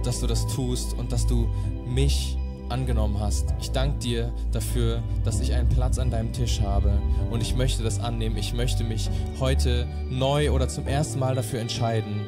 dass 0.04 0.20
du 0.20 0.28
das 0.28 0.48
tust 0.48 0.94
und 0.98 1.12
dass 1.12 1.28
du 1.28 1.50
mich 1.86 2.38
angenommen 2.70 3.20
hast. 3.20 3.54
Ich 3.62 3.72
danke 3.72 4.00
dir 4.00 4.34
dafür, 4.52 5.02
dass 5.24 5.40
ich 5.40 5.54
einen 5.54 5.70
Platz 5.70 6.00
an 6.00 6.12
deinem 6.12 6.34
Tisch 6.34 6.62
habe 6.62 6.92
und 7.32 7.42
ich 7.42 7.56
möchte 7.56 7.84
das 7.84 8.00
annehmen. 8.00 8.38
Ich 8.38 8.54
möchte 8.54 8.84
mich 8.84 9.10
heute 9.40 9.88
neu 10.10 10.52
oder 10.52 10.68
zum 10.68 10.88
ersten 10.88 11.20
Mal 11.20 11.36
dafür 11.36 11.60
entscheiden, 11.60 12.26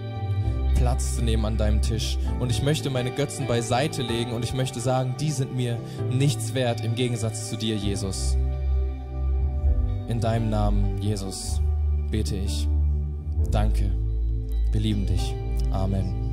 Platz 0.76 1.16
zu 1.16 1.24
nehmen 1.24 1.46
an 1.46 1.58
deinem 1.58 1.82
Tisch. 1.82 2.18
Und 2.40 2.50
ich 2.50 2.64
möchte 2.64 2.90
meine 2.90 3.12
Götzen 3.12 3.48
beiseite 3.48 4.02
legen 4.02 4.32
und 4.32 4.44
ich 4.44 4.54
möchte 4.54 4.80
sagen, 4.80 5.16
die 5.20 5.32
sind 5.32 5.56
mir 5.56 5.78
nichts 6.10 6.54
wert 6.54 6.84
im 6.84 6.96
Gegensatz 6.96 7.50
zu 7.50 7.58
dir, 7.58 7.76
Jesus. 7.76 8.38
In 10.08 10.20
deinem 10.20 10.50
Namen, 10.50 11.02
Jesus, 11.02 11.62
bete 12.10 12.36
ich. 12.36 12.68
Danke. 13.52 13.92
Wir 14.72 14.82
lieben 14.82 15.06
dich. 15.06 15.36
Amen. 15.72 16.30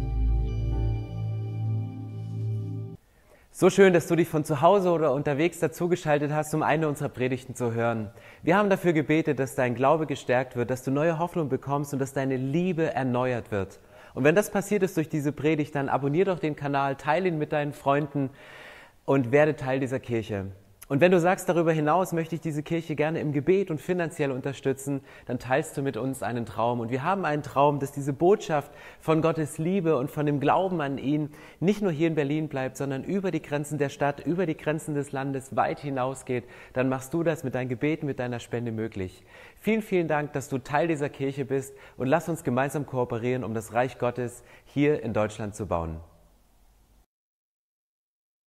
So 3.59 3.71
schön, 3.71 3.95
dass 3.95 4.07
du 4.07 4.17
dich 4.17 4.29
von 4.29 4.45
zu 4.45 4.61
Hause 4.61 4.91
oder 4.91 5.15
unterwegs 5.15 5.61
dazugeschaltet 5.61 6.31
hast, 6.31 6.53
um 6.55 6.63
eine 6.63 6.89
unserer 6.89 7.09
Predigten 7.09 7.55
zu 7.55 7.73
hören. 7.73 8.11
Wir 8.43 8.55
haben 8.55 8.69
dafür 8.69 8.93
gebetet, 8.93 9.39
dass 9.39 9.55
dein 9.55 9.75
Glaube 9.75 10.05
gestärkt 10.05 10.57
wird, 10.57 10.69
dass 10.69 10.85
du 10.85 10.91
neue 10.91 11.19
Hoffnung 11.19 11.49
bekommst 11.49 11.95
und 11.95 11.99
dass 11.99 12.13
deine 12.13 12.37
Liebe 12.37 12.93
erneuert 12.93 13.51
wird. 13.51 13.81
Und 14.17 14.25
wenn 14.25 14.35
das 14.35 14.51
passiert 14.51 14.83
ist 14.83 14.97
durch 14.97 15.11
diese 15.11 15.31
Predigt, 15.31 15.75
dann 15.75 15.91
abonnier 15.91 16.25
doch 16.25 16.39
den 16.39 16.57
Kanal, 16.57 16.97
teile 16.97 17.29
ihn 17.29 17.37
mit 17.37 17.53
deinen 17.53 17.75
Freunden 17.75 18.31
und 19.05 19.31
werde 19.31 19.57
Teil 19.57 19.79
dieser 19.79 20.01
Kirche. 20.01 20.47
Und 20.89 21.01
wenn 21.01 21.11
du 21.11 21.19
sagst, 21.19 21.49
darüber 21.49 21.73
hinaus 21.73 22.13
möchte 22.13 22.37
ich 22.37 22.41
diese 22.41 22.63
Kirche 22.63 22.95
gerne 22.95 23.21
im 23.21 23.33
Gebet 23.33 23.73
und 23.73 23.81
finanziell 23.81 24.31
unterstützen, 24.31 25.01
dann 25.27 25.41
teilst 25.41 25.77
du 25.77 25.83
mit 25.83 25.97
uns 25.97 26.23
einen 26.23 26.47
Traum. 26.47 26.79
Und 26.79 26.91
wir 26.91 27.03
haben 27.03 27.25
einen 27.25 27.43
Traum, 27.43 27.81
dass 27.81 27.91
diese 27.91 28.13
Botschaft 28.13 28.71
von 29.01 29.21
Gottes 29.21 29.59
Liebe 29.59 29.99
und 29.99 30.13
von 30.13 30.25
dem 30.25 30.39
Glauben 30.39 30.81
an 30.81 30.97
ihn 30.97 31.31
nicht 31.59 31.83
nur 31.83 31.91
hier 31.91 32.07
in 32.07 32.15
Berlin 32.15 32.49
bleibt, 32.49 32.77
sondern 32.77 33.03
über 33.03 33.33
die 33.33 33.43
Grenzen 33.43 33.79
der 33.79 33.89
Stadt, 33.89 34.25
über 34.25 34.47
die 34.47 34.57
Grenzen 34.57 34.95
des 34.95 35.11
Landes 35.11 35.57
weit 35.57 35.81
hinausgeht. 35.81 36.45
Dann 36.73 36.89
machst 36.89 37.13
du 37.13 37.25
das 37.25 37.43
mit 37.43 37.57
deinen 37.57 37.69
Gebeten, 37.69 38.07
mit 38.07 38.21
deiner 38.21 38.39
Spende 38.39 38.71
möglich. 38.71 39.25
Vielen, 39.61 39.83
vielen 39.83 40.09
Dank, 40.09 40.33
dass 40.33 40.49
du 40.49 40.59
Teil 40.59 40.89
dieser 40.89 41.09
Kirche 41.09 41.45
bist 41.45 41.75
und 41.97 42.07
lass 42.07 42.29
uns 42.29 42.45
gemeinsam 42.45 42.87
kooperieren, 42.87 43.45
um 43.45 43.55
das 43.55 43.73
Reich 43.73 43.99
Gottes 43.99 44.45
hier 44.65 45.03
in 45.03 45.13
Deutschland 45.13 45.57
zu 45.57 45.67
bauen. 45.67 46.01